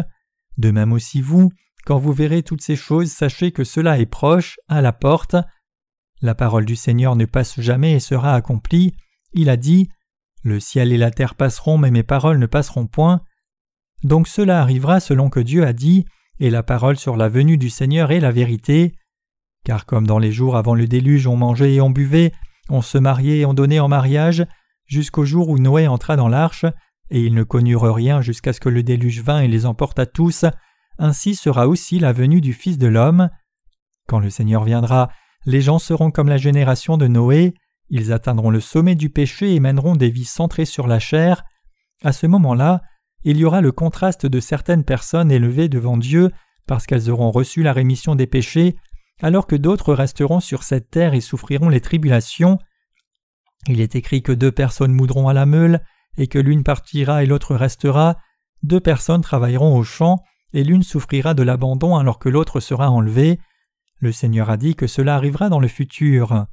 De 0.58 0.72
même 0.72 0.92
aussi 0.92 1.22
vous, 1.22 1.52
quand 1.86 2.00
vous 2.00 2.14
verrez 2.14 2.44
toutes 2.44 2.62
ces 2.62 2.76
choses, 2.76 3.12
sachez 3.12 3.52
que 3.52 3.64
cela 3.64 4.00
est 4.00 4.06
proche, 4.06 4.58
à 4.68 4.82
la 4.82 4.92
porte. 4.92 5.36
La 6.22 6.36
parole 6.36 6.66
du 6.66 6.76
Seigneur 6.76 7.16
ne 7.16 7.26
passe 7.26 7.60
jamais 7.60 7.94
et 7.94 8.00
sera 8.00 8.34
accomplie. 8.34 8.96
Il 9.34 9.50
a 9.50 9.58
dit 9.58 9.90
Le 10.46 10.60
ciel 10.60 10.94
et 10.94 10.98
la 10.98 11.10
terre 11.10 11.34
passeront, 11.34 11.80
mais 11.80 11.90
mes 11.90 12.04
paroles 12.04 12.38
ne 12.38 12.46
passeront 12.46 12.86
point. 12.86 13.22
Donc 14.04 14.28
cela 14.28 14.62
arrivera 14.62 15.00
selon 15.00 15.32
que 15.32 15.40
Dieu 15.40 15.66
a 15.66 15.74
dit, 15.74 16.06
et 16.40 16.52
la 16.52 16.62
parole 16.62 16.98
sur 16.98 17.18
la 17.18 17.30
venue 17.30 17.58
du 17.58 17.72
Seigneur 17.72 18.12
est 18.12 18.20
la 18.20 18.32
vérité. 18.32 18.94
Car 19.64 19.88
comme 19.88 20.06
dans 20.06 20.20
les 20.20 20.32
jours 20.32 20.56
avant 20.56 20.76
le 20.76 20.86
déluge 20.86 21.26
on 21.26 21.36
mangeait 21.36 21.74
et 21.74 21.82
on 21.82 21.90
buvait, 21.90 22.32
on 22.70 22.84
se 22.84 23.00
mariait 23.00 23.40
et 23.40 23.46
on 23.48 23.56
donnait 23.56 23.80
en 23.80 23.88
mariage, 23.88 24.46
jusqu'au 24.86 25.26
jour 25.26 25.50
où 25.50 25.58
Noé 25.58 25.88
entra 25.88 26.16
dans 26.16 26.28
l'arche, 26.28 26.66
et 27.10 27.22
ils 27.22 27.34
ne 27.34 27.42
connurent 27.42 27.92
rien 27.92 28.22
jusqu'à 28.22 28.54
ce 28.54 28.60
que 28.60 28.70
le 28.70 28.84
déluge 28.84 29.22
vint 29.22 29.42
et 29.42 29.48
les 29.48 29.66
emporta 29.66 30.06
tous, 30.06 30.46
ainsi 31.00 31.34
sera 31.34 31.68
aussi 31.68 31.98
la 31.98 32.14
venue 32.14 32.40
du 32.42 32.54
Fils 32.54 32.78
de 32.78 32.86
l'homme. 32.86 33.32
Quand 34.08 34.20
le 34.20 34.30
Seigneur 34.30 34.64
viendra, 34.64 35.10
les 35.48 35.62
gens 35.62 35.80
seront 35.80 36.12
comme 36.12 36.30
la 36.30 36.38
génération 36.38 36.98
de 36.98 37.08
Noé, 37.08 37.56
ils 37.90 38.12
atteindront 38.12 38.50
le 38.50 38.60
sommet 38.60 38.96
du 38.96 39.10
péché 39.10 39.54
et 39.54 39.60
mèneront 39.60 39.96
des 39.96 40.10
vies 40.10 40.26
centrées 40.26 40.66
sur 40.66 40.88
la 40.88 41.00
chair. 41.00 41.44
À 42.04 42.12
ce 42.12 42.28
moment-là, 42.28 42.82
il 43.24 43.38
y 43.38 43.46
aura 43.46 43.62
le 43.62 43.72
contraste 43.72 44.26
de 44.26 44.40
certaines 44.40 44.84
personnes 44.84 45.32
élevées 45.32 45.70
devant 45.70 45.98
Dieu 45.98 46.32
parce 46.68 46.86
qu'elles 46.86 47.10
auront 47.10 47.32
reçu 47.32 47.64
la 47.64 47.74
rémission 47.74 48.16
des 48.16 48.28
péchés, 48.28 48.76
alors 49.22 49.48
que 49.48 49.56
d'autres 49.56 49.94
resteront 49.94 50.40
sur 50.40 50.64
cette 50.64 50.90
terre 50.90 51.14
et 51.14 51.22
souffriront 51.22 51.70
les 51.70 51.82
tribulations. 51.82 52.58
Il 53.68 53.82
est 53.82 53.96
écrit 53.96 54.22
que 54.22 54.32
deux 54.32 54.52
personnes 54.52 54.94
moudront 54.94 55.28
à 55.28 55.34
la 55.34 55.46
meule, 55.46 55.82
et 56.18 56.28
que 56.28 56.40
l'une 56.40 56.64
partira 56.64 57.24
et 57.24 57.26
l'autre 57.26 57.56
restera, 57.56 58.18
deux 58.64 58.80
personnes 58.80 59.22
travailleront 59.22 59.78
au 59.78 59.84
champ, 59.84 60.24
et 60.54 60.64
l'une 60.64 60.84
souffrira 60.84 61.34
de 61.34 61.44
l'abandon 61.44 61.96
alors 61.96 62.20
que 62.20 62.30
l'autre 62.30 62.60
sera 62.60 62.90
enlevée. 62.90 63.40
Le 64.00 64.12
Seigneur 64.12 64.50
a 64.50 64.58
dit 64.58 64.76
que 64.76 64.88
cela 64.88 65.16
arrivera 65.16 65.50
dans 65.50 65.60
le 65.60 65.68
futur. 65.68 66.46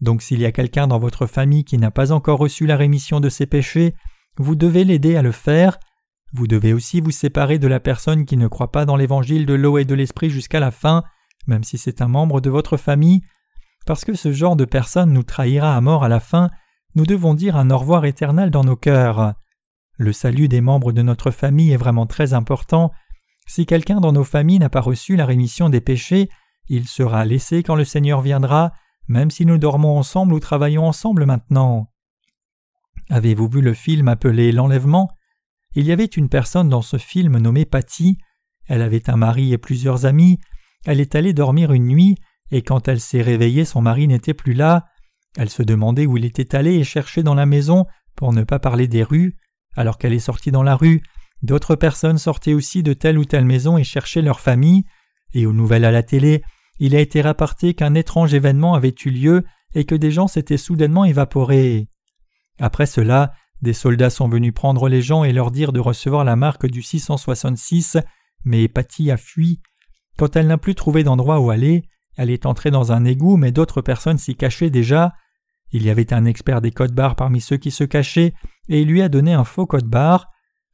Donc 0.00 0.22
s'il 0.22 0.40
y 0.40 0.46
a 0.46 0.52
quelqu'un 0.52 0.86
dans 0.86 0.98
votre 0.98 1.26
famille 1.26 1.64
qui 1.64 1.78
n'a 1.78 1.90
pas 1.90 2.12
encore 2.12 2.38
reçu 2.38 2.66
la 2.66 2.76
rémission 2.76 3.20
de 3.20 3.28
ses 3.28 3.46
péchés, 3.46 3.94
vous 4.36 4.54
devez 4.54 4.84
l'aider 4.84 5.16
à 5.16 5.22
le 5.22 5.32
faire. 5.32 5.78
Vous 6.32 6.46
devez 6.46 6.72
aussi 6.72 7.00
vous 7.00 7.10
séparer 7.10 7.58
de 7.58 7.66
la 7.66 7.80
personne 7.80 8.24
qui 8.24 8.36
ne 8.36 8.48
croit 8.48 8.72
pas 8.72 8.86
dans 8.86 8.96
l'évangile 8.96 9.46
de 9.46 9.54
l'eau 9.54 9.78
et 9.78 9.84
de 9.84 9.94
l'esprit 9.94 10.30
jusqu'à 10.30 10.60
la 10.60 10.70
fin, 10.70 11.02
même 11.46 11.64
si 11.64 11.76
c'est 11.76 12.00
un 12.02 12.08
membre 12.08 12.40
de 12.40 12.50
votre 12.50 12.76
famille, 12.76 13.22
parce 13.86 14.04
que 14.04 14.14
ce 14.14 14.32
genre 14.32 14.56
de 14.56 14.64
personne 14.64 15.12
nous 15.12 15.22
trahira 15.22 15.76
à 15.76 15.80
mort 15.80 16.04
à 16.04 16.08
la 16.08 16.20
fin, 16.20 16.50
nous 16.94 17.06
devons 17.06 17.34
dire 17.34 17.56
un 17.56 17.70
au 17.70 17.78
revoir 17.78 18.04
éternel 18.04 18.50
dans 18.50 18.64
nos 18.64 18.76
cœurs. 18.76 19.34
Le 19.96 20.12
salut 20.12 20.48
des 20.48 20.60
membres 20.60 20.92
de 20.92 21.02
notre 21.02 21.30
famille 21.30 21.72
est 21.72 21.76
vraiment 21.76 22.06
très 22.06 22.32
important. 22.32 22.90
Si 23.46 23.66
quelqu'un 23.66 24.00
dans 24.00 24.12
nos 24.12 24.24
familles 24.24 24.60
n'a 24.60 24.70
pas 24.70 24.80
reçu 24.80 25.16
la 25.16 25.26
rémission 25.26 25.68
des 25.68 25.80
péchés, 25.80 26.28
il 26.68 26.86
sera 26.86 27.24
laissé 27.24 27.62
quand 27.62 27.74
le 27.74 27.84
Seigneur 27.84 28.20
viendra, 28.20 28.72
même 29.08 29.30
si 29.30 29.46
nous 29.46 29.58
dormons 29.58 29.98
ensemble 29.98 30.34
ou 30.34 30.40
travaillons 30.40 30.86
ensemble 30.86 31.26
maintenant. 31.26 31.90
Avez-vous 33.08 33.48
vu 33.48 33.60
le 33.60 33.74
film 33.74 34.08
appelé 34.08 34.52
L'enlèvement? 34.52 35.10
Il 35.74 35.86
y 35.86 35.92
avait 35.92 36.04
une 36.04 36.28
personne 36.28 36.68
dans 36.68 36.82
ce 36.82 36.96
film 36.96 37.38
nommée 37.38 37.64
Patty. 37.64 38.18
Elle 38.66 38.82
avait 38.82 39.10
un 39.10 39.16
mari 39.16 39.52
et 39.52 39.58
plusieurs 39.58 40.06
amis. 40.06 40.38
Elle 40.84 41.00
est 41.00 41.14
allée 41.14 41.32
dormir 41.32 41.72
une 41.72 41.86
nuit, 41.86 42.16
et 42.50 42.62
quand 42.62 42.88
elle 42.88 43.00
s'est 43.00 43.22
réveillée, 43.22 43.64
son 43.64 43.82
mari 43.82 44.08
n'était 44.08 44.34
plus 44.34 44.54
là. 44.54 44.86
Elle 45.36 45.50
se 45.50 45.62
demandait 45.62 46.06
où 46.06 46.16
il 46.16 46.24
était 46.24 46.56
allé 46.56 46.74
et 46.74 46.84
cherchait 46.84 47.22
dans 47.22 47.34
la 47.34 47.46
maison, 47.46 47.86
pour 48.16 48.32
ne 48.32 48.42
pas 48.42 48.58
parler 48.58 48.88
des 48.88 49.02
rues. 49.02 49.36
Alors 49.76 49.98
qu'elle 49.98 50.12
est 50.12 50.18
sortie 50.18 50.50
dans 50.50 50.62
la 50.62 50.76
rue, 50.76 51.02
d'autres 51.42 51.76
personnes 51.76 52.18
sortaient 52.18 52.54
aussi 52.54 52.82
de 52.82 52.92
telle 52.92 53.18
ou 53.18 53.24
telle 53.24 53.44
maison 53.44 53.78
et 53.78 53.84
cherchaient 53.84 54.22
leur 54.22 54.40
famille, 54.40 54.84
et 55.32 55.46
aux 55.46 55.52
nouvelles 55.52 55.84
à 55.84 55.92
la 55.92 56.02
télé, 56.02 56.42
il 56.80 56.96
a 56.96 57.00
été 57.00 57.20
rapporté 57.20 57.74
qu'un 57.74 57.94
étrange 57.94 58.34
événement 58.34 58.74
avait 58.74 58.94
eu 59.04 59.10
lieu 59.10 59.44
et 59.74 59.84
que 59.84 59.94
des 59.94 60.10
gens 60.10 60.26
s'étaient 60.26 60.56
soudainement 60.56 61.04
évaporés. 61.04 61.88
Après 62.58 62.86
cela, 62.86 63.32
des 63.62 63.74
soldats 63.74 64.10
sont 64.10 64.28
venus 64.28 64.54
prendre 64.54 64.88
les 64.88 65.02
gens 65.02 65.22
et 65.22 65.32
leur 65.32 65.50
dire 65.50 65.72
de 65.72 65.80
recevoir 65.80 66.24
la 66.24 66.36
marque 66.36 66.66
du 66.66 66.82
666, 66.82 67.98
mais 68.44 68.66
Patty 68.66 69.10
a 69.10 69.18
fui. 69.18 69.60
Quand 70.16 70.34
elle 70.36 70.46
n'a 70.46 70.58
plus 70.58 70.74
trouvé 70.74 71.04
d'endroit 71.04 71.38
où 71.40 71.50
aller, 71.50 71.84
elle 72.16 72.30
est 72.30 72.46
entrée 72.46 72.70
dans 72.70 72.92
un 72.92 73.04
égout, 73.04 73.36
mais 73.36 73.52
d'autres 73.52 73.82
personnes 73.82 74.18
s'y 74.18 74.34
cachaient 74.34 74.70
déjà. 74.70 75.12
Il 75.72 75.82
y 75.82 75.90
avait 75.90 76.12
un 76.14 76.24
expert 76.24 76.62
des 76.62 76.72
codes 76.72 76.94
barres 76.94 77.14
parmi 77.14 77.42
ceux 77.42 77.58
qui 77.58 77.70
se 77.70 77.84
cachaient, 77.84 78.32
et 78.68 78.80
il 78.80 78.88
lui 78.88 79.02
a 79.02 79.10
donné 79.10 79.34
un 79.34 79.44
faux 79.44 79.66
code 79.66 79.86
barre. 79.86 80.28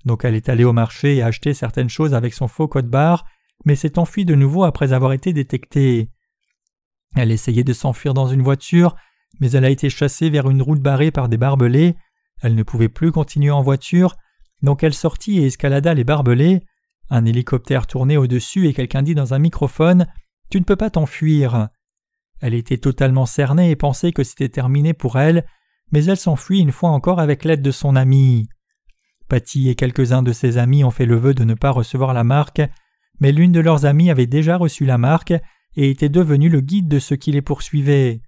Donc 0.05 0.25
elle 0.25 0.37
est 0.37 0.49
allée 0.49 0.65
au 0.65 0.73
marché 0.73 1.17
et 1.17 1.23
a 1.23 1.27
acheté 1.27 1.53
certaines 1.53 1.89
choses 1.89 2.15
avec 2.15 2.33
son 2.33 2.47
faux 2.47 2.69
code 2.69 2.89
barre, 2.89 3.25
mais 3.67 3.77
s'est 3.77 3.99
enfuie 3.99 4.25
de 4.25 4.35
nouveau 4.35 4.65
après 4.65 4.95
avoir 4.95 5.13
été 5.13 5.35
détectée. 5.35 6.09
Elle 7.17 7.33
essayait 7.33 7.65
de 7.65 7.73
s'enfuir 7.73 8.15
dans 8.15 8.29
une 8.29 8.43
voiture, 8.43 8.97
mais 9.41 9.51
elle 9.51 9.65
a 9.65 9.71
été 9.71 9.91
chassée 9.91 10.31
vers 10.31 10.49
une 10.49 10.63
route 10.63 10.81
barrée 10.81 11.11
par 11.11 11.29
des 11.29 11.37
barbelés. 11.37 11.97
Elle 12.41 12.55
ne 12.55 12.63
pouvait 12.63 12.89
plus 12.89 13.13
continuer 13.13 13.51
en 13.51 13.63
voiture, 13.63 14.15
donc 14.63 14.83
elle 14.83 14.95
sortit 14.95 15.41
et 15.41 15.47
escalada 15.47 15.93
les 15.93 16.05
barbelés. 16.05 16.63
Un 17.11 17.25
hélicoptère 17.25 17.87
tournait 17.87 18.17
au-dessus 18.17 18.69
et 18.69 18.73
quelqu'un 18.73 19.03
dit 19.03 19.15
dans 19.15 19.35
un 19.35 19.39
microphone 19.39 20.07
Tu 20.49 20.59
ne 20.59 20.65
peux 20.65 20.77
pas 20.77 20.91
t'enfuir. 20.91 21.69
Elle 22.41 22.55
était 22.55 22.79
totalement 22.79 23.27
cernée 23.27 23.71
et 23.71 23.77
pensait 23.77 24.13
que 24.13 24.25
c'était 24.25 24.49
terminé 24.49 24.93
pour 24.93 25.19
elle, 25.19 25.45
mais 25.91 26.05
elle 26.05 26.17
s'enfuit 26.17 26.61
une 26.61 26.73
fois 26.73 26.91
encore 26.91 27.19
avec 27.19 27.45
l'aide 27.45 27.63
de 27.63 27.71
son 27.71 27.97
ami. 27.97 28.49
Patty 29.29 29.71
et 29.71 29.75
quelques-uns 29.75 30.23
de 30.23 30.33
ses 30.33 30.57
amis 30.59 30.85
ont 30.85 30.91
fait 30.91 31.07
le 31.07 31.17
vœu 31.17 31.35
de 31.35 31.45
ne 31.45 31.55
pas 31.55 31.71
recevoir 31.71 32.13
la 32.13 32.23
marque, 32.23 32.63
mais 33.21 33.33
l'une 33.33 33.53
de 33.53 33.61
leurs 33.61 33.85
amies 33.85 34.11
avait 34.11 34.27
déjà 34.27 34.57
reçu 34.57 34.85
la 34.85 34.99
marque 34.99 35.35
et 35.77 35.91
était 35.91 36.09
devenue 36.09 36.49
le 36.49 36.61
guide 36.61 36.89
de 36.89 36.99
ceux 36.99 37.17
qui 37.17 37.33
les 37.33 37.43
poursuivaient. 37.43 38.21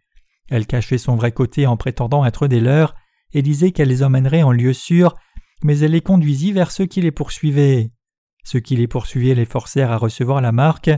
Elle 0.49 0.67
cachait 0.67 0.99
son 0.99 1.17
vrai 1.17 1.33
côté 1.33 1.67
en 1.67 1.77
prétendant 1.77 2.25
être 2.25 2.47
des 2.47 2.61
leurs, 2.61 2.95
et 3.33 3.43
disait 3.43 3.73
qu'elle 3.73 3.89
les 3.89 4.03
emmènerait 4.03 4.43
en 4.43 4.53
lieu 4.53 4.73
sûr, 4.73 5.15
mais 5.63 5.79
elle 5.81 5.93
les 5.93 6.01
conduisit 6.01 6.53
vers 6.53 6.71
ceux 6.71 6.87
qui 6.87 7.01
les 7.01 7.11
poursuivaient. 7.11 7.91
Ceux 8.45 8.61
qui 8.61 8.77
les 8.77 8.89
poursuivaient 8.89 9.35
les 9.35 9.45
forcèrent 9.45 9.93
à 9.93 9.99
recevoir 9.99 10.41
la 10.41 10.53
marque. 10.53 10.91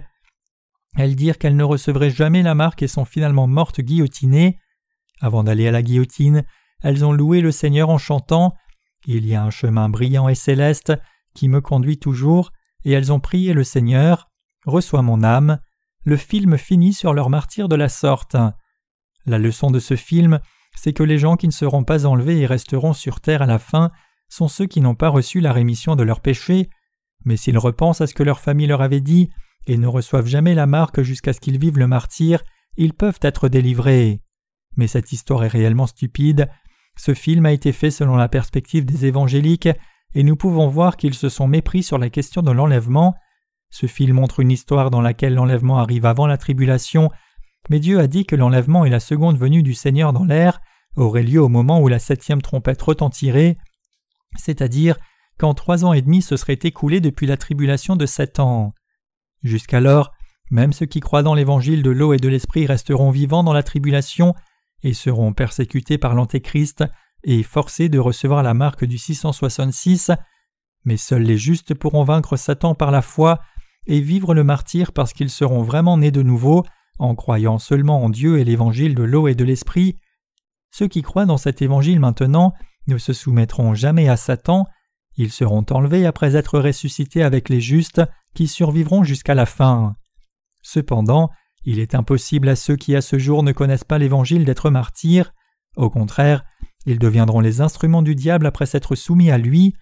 Elles 0.97 1.17
dirent 1.17 1.39
qu'elles 1.39 1.57
ne 1.57 1.65
recevraient 1.65 2.11
jamais 2.11 2.43
la 2.43 2.55
marque 2.55 2.83
et 2.83 2.89
sont 2.89 3.05
finalement 3.05 3.47
mortes 3.47 3.81
guillotinées. 3.81 4.59
Avant 5.21 5.43
d'aller 5.43 5.67
à 5.67 5.73
la 5.73 5.83
guillotine, 5.83 6.45
elles 6.83 7.05
ont 7.05 7.13
loué 7.13 7.41
le 7.41 7.51
Seigneur 7.51 7.91
en 7.91 7.99
chantant 7.99 8.55
Il 9.07 9.27
y 9.27 9.35
a 9.35 9.43
un 9.43 9.51
chemin 9.51 9.89
brillant 9.89 10.29
et 10.29 10.35
céleste 10.35 10.93
qui 11.35 11.49
me 11.49 11.61
conduit 11.61 11.99
toujours, 11.99 12.53
et 12.85 12.93
elles 12.93 13.13
ont 13.13 13.21
prié 13.21 13.53
le 13.53 13.65
Seigneur 13.65 14.31
Reçois 14.67 15.03
mon 15.03 15.23
âme. 15.23 15.59
Le 16.05 16.17
film 16.17 16.59
finit 16.59 16.93
sur 16.93 17.15
leur 17.15 17.31
martyr 17.31 17.69
de 17.69 17.77
la 17.77 17.89
sorte. 17.89 18.37
La 19.27 19.39
leçon 19.39 19.71
de 19.71 19.79
ce 19.79 19.97
film, 19.97 20.41
c'est 20.75 20.93
que 20.93 21.03
les 21.03 21.19
gens 21.19 21.37
qui 21.37 21.47
ne 21.47 21.53
seront 21.53 21.85
pas 21.85 22.07
enlevés 22.07 22.41
et 22.41 22.47
resteront 22.47 22.93
sur 22.93 23.21
terre 23.21 23.43
à 23.43 23.47
la 23.47 23.59
fin 23.59 23.91
sont 24.29 24.49
ceux 24.49 24.67
qui 24.67 24.81
n'ont 24.81 24.95
pas 24.95 25.09
reçu 25.09 25.41
la 25.41 25.53
rémission 25.53 25.97
de 25.97 26.03
leurs 26.03 26.21
péchés, 26.21 26.69
mais 27.25 27.37
s'ils 27.37 27.59
repensent 27.59 28.03
à 28.03 28.07
ce 28.07 28.15
que 28.15 28.23
leur 28.23 28.41
famille 28.41 28.67
leur 28.67 28.83
avait 28.83 29.01
dit 29.01 29.31
et 29.67 29.77
ne 29.77 29.87
reçoivent 29.87 30.27
jamais 30.27 30.55
la 30.55 30.67
marque 30.67 31.03
jusqu'à 31.03 31.33
ce 31.33 31.41
qu'ils 31.41 31.59
vivent 31.59 31.79
le 31.79 31.87
martyr, 31.87 32.43
ils 32.77 32.95
peuvent 32.95 33.19
être 33.23 33.49
délivrés. 33.49 34.23
Mais 34.77 34.87
cette 34.87 35.13
histoire 35.13 35.45
est 35.45 35.49
réellement 35.49 35.87
stupide. 35.87 36.49
Ce 36.97 37.15
film 37.15 37.45
a 37.47 37.53
été 37.53 37.73
fait 37.73 37.91
selon 37.91 38.17
la 38.17 38.29
perspective 38.29 38.85
des 38.85 39.07
évangéliques, 39.07 39.69
et 40.15 40.23
nous 40.23 40.37
pouvons 40.37 40.69
voir 40.69 40.97
qu'ils 40.97 41.15
se 41.15 41.29
sont 41.29 41.47
mépris 41.47 41.83
sur 41.83 41.99
la 41.99 42.11
question 42.11 42.43
de 42.43 42.51
l'enlèvement. 42.51 43.15
Ce 43.71 43.87
film 43.87 44.17
montre 44.17 44.41
une 44.41 44.51
histoire 44.51 44.91
dans 44.91 45.01
laquelle 45.01 45.35
l'enlèvement 45.35 45.79
arrive 45.79 46.07
avant 46.07 46.27
la 46.27 46.39
tribulation, 46.39 47.11
mais 47.69 47.79
Dieu 47.79 48.01
a 48.01 48.07
dit 48.07 48.25
que 48.25 48.37
l'enlèvement 48.37 48.85
et 48.85 48.91
la 48.91 49.01
seconde 49.01 49.39
venue 49.39 49.63
du 49.63 49.75
Seigneur 49.75 50.13
dans 50.13 50.25
l'air 50.25 50.61
auraient 50.97 51.23
lieu 51.23 51.41
au 51.41 51.49
moment 51.49 51.81
où 51.81 51.89
la 51.89 51.99
septième 51.99 52.43
trompette 52.43 52.83
retentirait, 52.83 53.59
c'est-à-dire 54.37 54.97
quand 55.39 55.55
trois 55.55 55.85
ans 55.85 55.93
et 55.93 56.03
demi 56.03 56.21
se 56.23 56.37
seraient 56.37 56.59
écoulés 56.63 57.01
depuis 57.01 57.27
la 57.27 57.37
tribulation 57.37 57.97
de 57.97 58.07
sept 58.07 58.41
ans. 58.41 58.75
Jusqu'alors, 59.43 60.13
même 60.51 60.73
ceux 60.73 60.87
qui 60.87 61.01
croient 61.01 61.23
dans 61.23 61.35
l'évangile 61.35 61.83
de 61.83 61.91
l'eau 61.91 62.13
et 62.13 62.19
de 62.19 62.29
l'esprit 62.29 62.67
resteront 62.67 63.11
vivants 63.11 63.45
dans 63.45 63.53
la 63.53 63.63
tribulation 63.63 64.35
et 64.83 64.95
seront 64.95 65.33
persécutés 65.33 65.97
par 65.97 66.15
l'Antéchrist 66.15 66.85
et 67.25 67.43
forcés 67.43 67.89
de 67.89 67.99
recevoir 67.99 68.43
la 68.43 68.55
marque 68.55 68.85
du 68.85 68.99
666, 68.99 70.11
mais 70.85 70.97
seuls 70.97 71.23
les 71.23 71.37
justes 71.37 71.75
pourront 71.75 72.05
vaincre 72.05 72.37
Satan 72.37 72.75
par 72.75 72.91
la 72.91 73.03
foi 73.03 73.41
et 73.87 74.01
vivre 74.01 74.35
le 74.35 74.45
martyr 74.45 74.93
parce 74.93 75.13
qu'ils 75.13 75.31
seront 75.31 75.63
vraiment 75.63 75.99
nés 75.99 76.11
de 76.11 76.23
nouveau 76.23 76.65
en 76.99 77.15
croyant 77.15 77.59
seulement 77.59 78.03
en 78.03 78.11
Dieu 78.11 78.39
et 78.39 78.45
l'évangile 78.45 78.95
de 78.95 79.03
l'eau 79.03 79.29
et 79.29 79.35
de 79.35 79.45
l'esprit. 79.45 79.97
Ceux 80.71 80.87
qui 80.87 81.03
croient 81.03 81.27
dans 81.27 81.39
cet 81.39 81.63
évangile 81.63 81.99
maintenant 81.99 82.53
ne 82.87 82.99
se 82.99 83.13
soumettront 83.13 83.75
jamais 83.75 84.09
à 84.09 84.17
Satan, 84.17 84.67
ils 85.17 85.33
seront 85.33 85.65
enlevés 85.71 86.07
après 86.07 86.37
être 86.37 86.59
ressuscités 86.59 87.23
avec 87.23 87.49
les 87.49 87.61
justes 87.61 88.03
qui 88.35 88.47
survivront 88.47 89.03
jusqu'à 89.03 89.35
la 89.35 89.47
fin. 89.47 89.97
Cependant, 90.63 91.31
il 91.65 91.79
est 91.79 91.95
impossible 91.95 92.49
à 92.49 92.57
ceux 92.57 92.77
qui 92.77 92.95
à 92.97 93.01
ce 93.01 93.19
jour 93.19 93.43
ne 93.43 93.53
connaissent 93.53 93.85
pas 93.85 93.99
l'Évangile 93.99 94.45
d'être 94.45 94.71
martyrs. 94.71 95.33
Au 95.77 95.91
contraire, 95.91 96.45
ils 96.87 96.99
deviendront 96.99 97.41
les 97.41 97.61
instruments 97.61 98.03
du 98.03 98.15
diable 98.15 98.47
après 98.47 98.67
s'être 98.67 98.95
soumis 98.95 99.31
à 99.31 99.39
lui. 99.39 99.75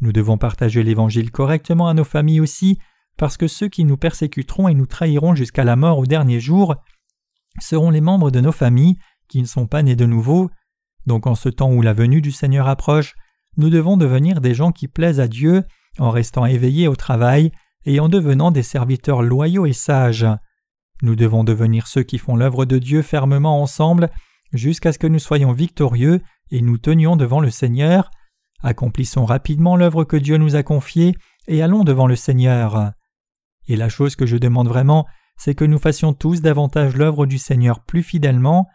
Nous 0.00 0.12
devons 0.12 0.38
partager 0.38 0.82
l'Évangile 0.82 1.30
correctement 1.30 1.88
à 1.88 1.94
nos 1.94 2.04
familles 2.04 2.40
aussi, 2.40 2.78
parce 3.16 3.36
que 3.36 3.48
ceux 3.48 3.68
qui 3.68 3.84
nous 3.84 3.96
persécuteront 3.96 4.68
et 4.68 4.74
nous 4.74 4.86
trahiront 4.86 5.34
jusqu'à 5.34 5.64
la 5.64 5.76
mort 5.76 5.98
au 5.98 6.06
dernier 6.06 6.40
jour 6.40 6.76
seront 7.60 7.90
les 7.90 8.00
membres 8.00 8.30
de 8.30 8.40
nos 8.40 8.52
familles 8.52 8.96
qui 9.28 9.40
ne 9.40 9.46
sont 9.46 9.66
pas 9.66 9.82
nés 9.82 9.96
de 9.96 10.06
nouveau. 10.06 10.50
Donc 11.06 11.26
en 11.26 11.34
ce 11.34 11.48
temps 11.48 11.72
où 11.72 11.82
la 11.82 11.92
venue 11.92 12.20
du 12.20 12.32
Seigneur 12.32 12.68
approche, 12.68 13.14
nous 13.56 13.70
devons 13.70 13.96
devenir 13.96 14.40
des 14.40 14.54
gens 14.54 14.72
qui 14.72 14.88
plaisent 14.88 15.20
à 15.20 15.28
Dieu 15.28 15.64
en 15.98 16.10
restant 16.10 16.46
éveillés 16.46 16.88
au 16.88 16.96
travail 16.96 17.52
et 17.84 18.00
en 18.00 18.08
devenant 18.08 18.50
des 18.50 18.62
serviteurs 18.62 19.22
loyaux 19.22 19.66
et 19.66 19.72
sages. 19.72 20.26
Nous 21.02 21.16
devons 21.16 21.44
devenir 21.44 21.86
ceux 21.86 22.02
qui 22.02 22.18
font 22.18 22.36
l'œuvre 22.36 22.64
de 22.64 22.78
Dieu 22.78 23.02
fermement 23.02 23.62
ensemble 23.62 24.10
jusqu'à 24.52 24.92
ce 24.92 24.98
que 24.98 25.06
nous 25.06 25.18
soyons 25.18 25.52
victorieux 25.52 26.20
et 26.50 26.62
nous 26.62 26.78
tenions 26.78 27.16
devant 27.16 27.40
le 27.40 27.50
Seigneur. 27.50 28.10
Accomplissons 28.62 29.24
rapidement 29.24 29.76
l'œuvre 29.76 30.04
que 30.04 30.16
Dieu 30.16 30.36
nous 30.36 30.56
a 30.56 30.62
confiée 30.62 31.14
et 31.48 31.62
allons 31.62 31.84
devant 31.84 32.06
le 32.06 32.16
Seigneur. 32.16 32.92
Et 33.68 33.76
la 33.76 33.88
chose 33.88 34.16
que 34.16 34.26
je 34.26 34.36
demande 34.36 34.68
vraiment, 34.68 35.06
c'est 35.36 35.54
que 35.54 35.64
nous 35.64 35.78
fassions 35.78 36.12
tous 36.12 36.42
davantage 36.42 36.96
l'œuvre 36.96 37.26
du 37.26 37.38
Seigneur 37.38 37.80
plus 37.80 38.02
fidèlement. 38.02 38.68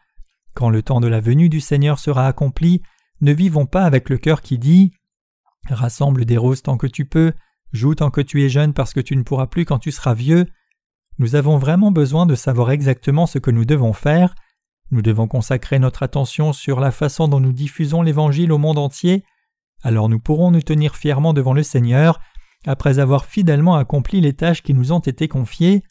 Quand 0.53 0.69
le 0.69 0.81
temps 0.81 1.01
de 1.01 1.07
la 1.07 1.19
venue 1.19 1.49
du 1.49 1.59
Seigneur 1.59 1.99
sera 1.99 2.27
accompli, 2.27 2.81
ne 3.21 3.33
vivons 3.33 3.65
pas 3.65 3.83
avec 3.83 4.09
le 4.09 4.17
cœur 4.17 4.41
qui 4.41 4.57
dit 4.57 4.91
Rassemble 5.69 6.25
des 6.25 6.37
roses 6.37 6.61
tant 6.61 6.77
que 6.77 6.87
tu 6.87 7.05
peux, 7.05 7.33
joue 7.71 7.95
tant 7.95 8.09
que 8.09 8.21
tu 8.21 8.43
es 8.43 8.49
jeune 8.49 8.73
parce 8.73 8.93
que 8.93 8.99
tu 8.99 9.15
ne 9.15 9.23
pourras 9.23 9.47
plus 9.47 9.65
quand 9.65 9.79
tu 9.79 9.91
seras 9.91 10.13
vieux. 10.13 10.45
Nous 11.17 11.35
avons 11.35 11.57
vraiment 11.57 11.91
besoin 11.91 12.25
de 12.25 12.35
savoir 12.35 12.71
exactement 12.71 13.25
ce 13.25 13.39
que 13.39 13.51
nous 13.51 13.65
devons 13.65 13.93
faire. 13.93 14.35
Nous 14.91 15.01
devons 15.01 15.27
consacrer 15.27 15.79
notre 15.79 16.03
attention 16.03 16.53
sur 16.53 16.79
la 16.79 16.91
façon 16.91 17.27
dont 17.27 17.39
nous 17.39 17.53
diffusons 17.53 18.01
l'Évangile 18.01 18.51
au 18.51 18.57
monde 18.57 18.77
entier. 18.77 19.23
Alors 19.83 20.09
nous 20.09 20.19
pourrons 20.19 20.51
nous 20.51 20.61
tenir 20.61 20.95
fièrement 20.95 21.33
devant 21.33 21.53
le 21.53 21.63
Seigneur 21.63 22.19
après 22.67 22.99
avoir 22.99 23.25
fidèlement 23.25 23.75
accompli 23.75 24.21
les 24.21 24.33
tâches 24.33 24.63
qui 24.63 24.73
nous 24.73 24.91
ont 24.91 24.99
été 24.99 25.27
confiées. 25.27 25.83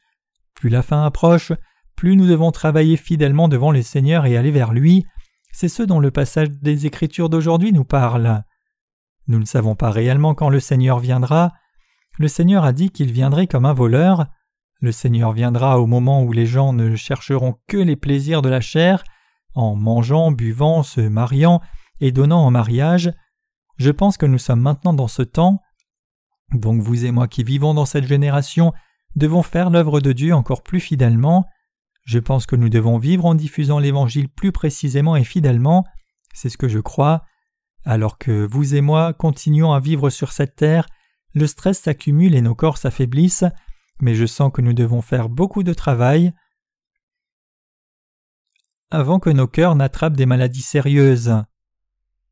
Plus 0.55 0.71
la 0.71 0.83
fin 0.83 1.05
approche, 1.05 1.53
plus 1.97 2.17
nous 2.17 2.27
devons 2.27 2.51
travailler 2.51 2.97
fidèlement 2.97 3.49
devant 3.49 3.71
le 3.71 3.83
Seigneur 3.83 4.27
et 4.27 4.37
aller 4.37 4.51
vers 4.51 4.73
lui. 4.73 5.07
C'est 5.53 5.69
ce 5.69 5.83
dont 5.83 6.01
le 6.01 6.11
passage 6.11 6.51
des 6.51 6.87
Écritures 6.87 7.29
d'aujourd'hui 7.29 7.73
nous 7.73 7.85
parle. 7.85 8.43
Nous 9.29 9.39
ne 9.39 9.45
savons 9.45 9.75
pas 9.75 9.91
réellement 9.91 10.35
quand 10.35 10.49
le 10.49 10.61
Seigneur 10.61 10.99
viendra. 10.99 11.53
Le 12.19 12.29
Seigneur 12.29 12.65
a 12.65 12.73
dit 12.73 12.91
qu'il 12.91 13.13
viendrait 13.13 13.47
comme 13.47 13.65
un 13.65 13.73
voleur. 13.73 14.27
Le 14.81 14.93
Seigneur 14.93 15.33
viendra 15.33 15.81
au 15.81 15.87
moment 15.87 16.23
où 16.23 16.33
les 16.33 16.47
gens 16.47 16.73
ne 16.73 16.97
chercheront 16.97 17.57
que 17.67 17.77
les 17.77 17.97
plaisirs 17.97 18.43
de 18.43 18.49
la 18.49 18.61
chair, 18.61 19.05
en 19.55 19.77
mangeant, 19.77 20.31
buvant, 20.31 20.83
se 20.83 21.01
mariant 21.01 21.61
et 22.01 22.13
donnant 22.13 22.45
en 22.45 22.51
mariage. 22.51 23.13
Je 23.77 23.91
pense 23.91 24.17
que 24.17 24.27
nous 24.27 24.39
sommes 24.39 24.61
maintenant 24.61 24.93
dans 24.93 25.09
ce 25.09 25.23
temps. 25.23 25.61
Donc 26.53 26.83
vous 26.83 27.05
et 27.05 27.11
moi 27.11 27.29
qui 27.29 27.43
vivons 27.43 27.75
dans 27.75 27.87
cette 27.87 28.07
génération 28.07 28.73
devons 29.17 29.43
faire 29.43 29.71
l'œuvre 29.71 30.01
de 30.01 30.13
Dieu 30.13 30.35
encore 30.35 30.63
plus 30.63 30.81
fidèlement. 30.81 31.47
Je 32.05 32.19
pense 32.19 32.47
que 32.47 32.57
nous 32.57 32.69
devons 32.69 32.99
vivre 32.99 33.25
en 33.25 33.35
diffusant 33.35 33.79
l'Évangile 33.79 34.29
plus 34.29 34.53
précisément 34.53 35.17
et 35.17 35.25
fidèlement. 35.25 35.85
C'est 36.35 36.49
ce 36.49 36.59
que 36.59 36.69
je 36.69 36.81
crois. 36.81 37.23
Alors 37.85 38.19
que 38.19 38.45
vous 38.45 38.75
et 38.75 38.81
moi 38.81 39.13
continuons 39.13 39.73
à 39.73 39.81
vivre 39.81 40.11
sur 40.11 40.33
cette 40.33 40.57
terre, 40.57 40.87
le 41.33 41.47
stress 41.47 41.81
s'accumule 41.81 42.35
et 42.35 42.41
nos 42.41 42.55
corps 42.55 42.79
s'affaiblissent 42.79 43.45
mais 44.01 44.15
je 44.15 44.27
sens 44.27 44.51
que 44.53 44.61
nous 44.61 44.73
devons 44.73 45.03
faire 45.03 45.29
beaucoup 45.29 45.63
de 45.63 45.75
travail 45.75 46.33
avant 48.91 49.19
que 49.19 49.31
nos 49.31 49.49
cœurs 49.49 49.75
n'attrapent 49.75 50.17
des 50.17 50.27
maladies 50.27 50.63
sérieuses. 50.63 51.43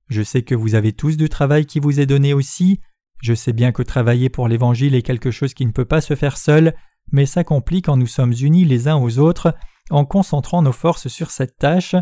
Je 0.09 0.23
sais 0.23 0.43
que 0.43 0.55
vous 0.55 0.75
avez 0.75 0.93
tous 0.93 1.17
du 1.17 1.29
travail 1.29 1.67
qui 1.67 1.81
vous 1.81 1.99
est 1.99 2.07
donné 2.07 2.35
aussi, 2.35 2.81
je 3.23 3.35
sais 3.35 3.53
bien 3.53 3.73
que 3.73 3.83
travailler 3.83 4.29
pour 4.29 4.49
l'Évangile 4.49 4.95
est 4.97 5.03
quelque 5.03 5.31
chose 5.31 5.55
qui 5.55 5.65
ne 5.65 5.71
peut 5.71 5.85
pas 5.85 6.01
se 6.01 6.17
faire 6.17 6.37
seul, 6.37 6.75
mais 7.13 7.25
s'accomplit 7.25 7.81
quand 7.81 7.97
nous 7.97 8.07
sommes 8.07 8.35
unis 8.41 8.65
les 8.65 8.89
uns 8.89 8.97
aux 8.97 9.19
autres 9.19 9.55
en 9.91 10.05
concentrant 10.05 10.61
nos 10.61 10.73
forces 10.73 11.09
sur 11.09 11.31
cette 11.31 11.57
tâche. 11.57 11.95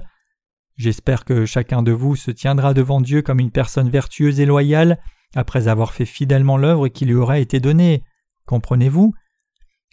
J'espère 0.76 1.26
que 1.26 1.44
chacun 1.44 1.82
de 1.82 1.92
vous 1.92 2.16
se 2.16 2.30
tiendra 2.30 2.72
devant 2.72 3.02
Dieu 3.02 3.20
comme 3.20 3.38
une 3.38 3.50
personne 3.50 3.90
vertueuse 3.90 4.40
et 4.40 4.46
loyale 4.46 4.98
après 5.34 5.68
avoir 5.68 5.92
fait 5.92 6.06
fidèlement 6.06 6.56
l'œuvre 6.56 6.88
qui 6.88 7.04
lui 7.04 7.14
aura 7.14 7.38
été 7.38 7.60
donnée. 7.60 8.02
Comprenez-vous? 8.46 9.12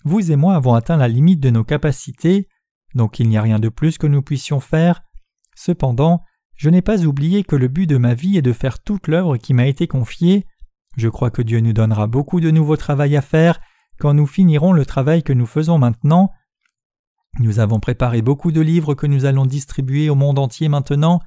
Vous 0.03 0.31
et 0.31 0.35
moi 0.35 0.55
avons 0.55 0.73
atteint 0.73 0.97
la 0.97 1.07
limite 1.07 1.39
de 1.39 1.49
nos 1.49 1.63
capacités, 1.63 2.47
donc 2.95 3.19
il 3.19 3.29
n'y 3.29 3.37
a 3.37 3.41
rien 3.41 3.59
de 3.59 3.69
plus 3.69 3.97
que 3.97 4.07
nous 4.07 4.21
puissions 4.21 4.59
faire. 4.59 5.03
Cependant, 5.55 6.23
je 6.55 6.69
n'ai 6.69 6.81
pas 6.81 7.05
oublié 7.05 7.43
que 7.43 7.55
le 7.55 7.67
but 7.67 7.87
de 7.87 7.97
ma 7.97 8.13
vie 8.13 8.37
est 8.37 8.41
de 8.41 8.53
faire 8.53 8.79
toute 8.79 9.07
l'œuvre 9.07 9.37
qui 9.37 9.53
m'a 9.53 9.67
été 9.67 9.87
confiée. 9.87 10.45
Je 10.97 11.07
crois 11.07 11.29
que 11.29 11.41
Dieu 11.41 11.59
nous 11.59 11.73
donnera 11.73 12.07
beaucoup 12.07 12.39
de 12.39 12.51
nouveaux 12.51 12.77
travail 12.77 13.15
à 13.15 13.21
faire 13.21 13.59
quand 13.99 14.13
nous 14.13 14.27
finirons 14.27 14.73
le 14.73 14.85
travail 14.85 15.23
que 15.23 15.33
nous 15.33 15.45
faisons 15.45 15.77
maintenant. 15.77 16.31
Nous 17.39 17.59
avons 17.59 17.79
préparé 17.79 18.21
beaucoup 18.21 18.51
de 18.51 18.61
livres 18.61 18.95
que 18.95 19.05
nous 19.05 19.25
allons 19.25 19.45
distribuer 19.45 20.09
au 20.09 20.15
monde 20.15 20.39
entier 20.39 20.69
maintenant. 20.69 21.19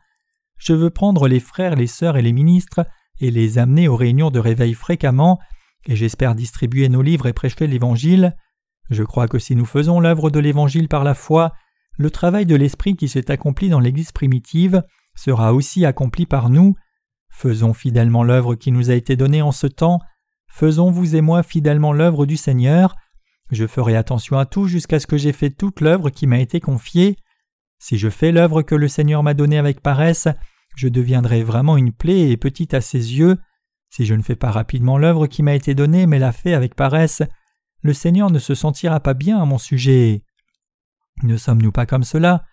Je 0.58 0.72
veux 0.72 0.90
prendre 0.90 1.28
les 1.28 1.40
frères, 1.40 1.76
les 1.76 1.86
sœurs 1.86 2.16
et 2.16 2.22
les 2.22 2.32
ministres 2.32 2.86
et 3.20 3.30
les 3.30 3.58
amener 3.58 3.86
aux 3.86 3.96
réunions 3.96 4.30
de 4.30 4.38
réveil 4.38 4.74
fréquemment, 4.74 5.38
et 5.86 5.94
j'espère 5.94 6.34
distribuer 6.34 6.88
nos 6.88 7.02
livres 7.02 7.26
et 7.26 7.32
prêcher 7.32 7.66
l'Évangile. 7.66 8.34
Je 8.90 9.04
crois 9.04 9.28
que 9.28 9.38
si 9.38 9.54
nous 9.56 9.64
faisons 9.64 10.00
l'œuvre 10.00 10.30
de 10.30 10.40
l'Évangile 10.40 10.88
par 10.88 11.04
la 11.04 11.14
foi, 11.14 11.52
le 11.96 12.10
travail 12.10 12.44
de 12.44 12.56
l'Esprit 12.56 12.96
qui 12.96 13.08
s'est 13.08 13.30
accompli 13.30 13.68
dans 13.68 13.80
l'Église 13.80 14.12
primitive 14.12 14.82
sera 15.14 15.54
aussi 15.54 15.84
accompli 15.84 16.26
par 16.26 16.50
nous. 16.50 16.74
Faisons 17.30 17.72
fidèlement 17.72 18.24
l'œuvre 18.24 18.56
qui 18.56 18.72
nous 18.72 18.90
a 18.90 18.94
été 18.94 19.16
donnée 19.16 19.42
en 19.42 19.52
ce 19.52 19.68
temps, 19.68 20.00
faisons 20.48 20.90
vous 20.90 21.14
et 21.14 21.20
moi 21.20 21.42
fidèlement 21.42 21.92
l'œuvre 21.92 22.26
du 22.26 22.36
Seigneur. 22.36 22.96
Je 23.50 23.66
ferai 23.66 23.96
attention 23.96 24.38
à 24.38 24.46
tout 24.46 24.66
jusqu'à 24.66 24.98
ce 24.98 25.06
que 25.06 25.16
j'ai 25.16 25.32
fait 25.32 25.50
toute 25.50 25.80
l'œuvre 25.80 26.10
qui 26.10 26.26
m'a 26.26 26.38
été 26.38 26.60
confiée. 26.60 27.16
Si 27.78 27.96
je 27.96 28.08
fais 28.08 28.32
l'œuvre 28.32 28.62
que 28.62 28.74
le 28.74 28.88
Seigneur 28.88 29.22
m'a 29.22 29.34
donnée 29.34 29.58
avec 29.58 29.80
paresse, 29.80 30.28
je 30.76 30.88
deviendrai 30.88 31.42
vraiment 31.42 31.76
une 31.76 31.92
plaie 31.92 32.30
et 32.30 32.36
petite 32.36 32.74
à 32.74 32.80
ses 32.80 33.16
yeux. 33.18 33.38
Si 33.88 34.06
je 34.06 34.14
ne 34.14 34.22
fais 34.22 34.36
pas 34.36 34.50
rapidement 34.50 34.98
l'œuvre 34.98 35.26
qui 35.26 35.42
m'a 35.42 35.54
été 35.54 35.74
donnée, 35.74 36.06
mais 36.06 36.18
la 36.18 36.32
fais 36.32 36.54
avec 36.54 36.74
paresse, 36.74 37.22
le 37.82 37.92
Seigneur 37.92 38.30
ne 38.30 38.38
se 38.38 38.54
sentira 38.54 39.00
pas 39.00 39.14
bien 39.14 39.40
à 39.40 39.44
mon 39.44 39.58
sujet. 39.58 40.22
Ne 41.22 41.36
sommes-nous 41.36 41.72
pas 41.72 41.86
comme 41.86 42.04
cela? 42.04 42.44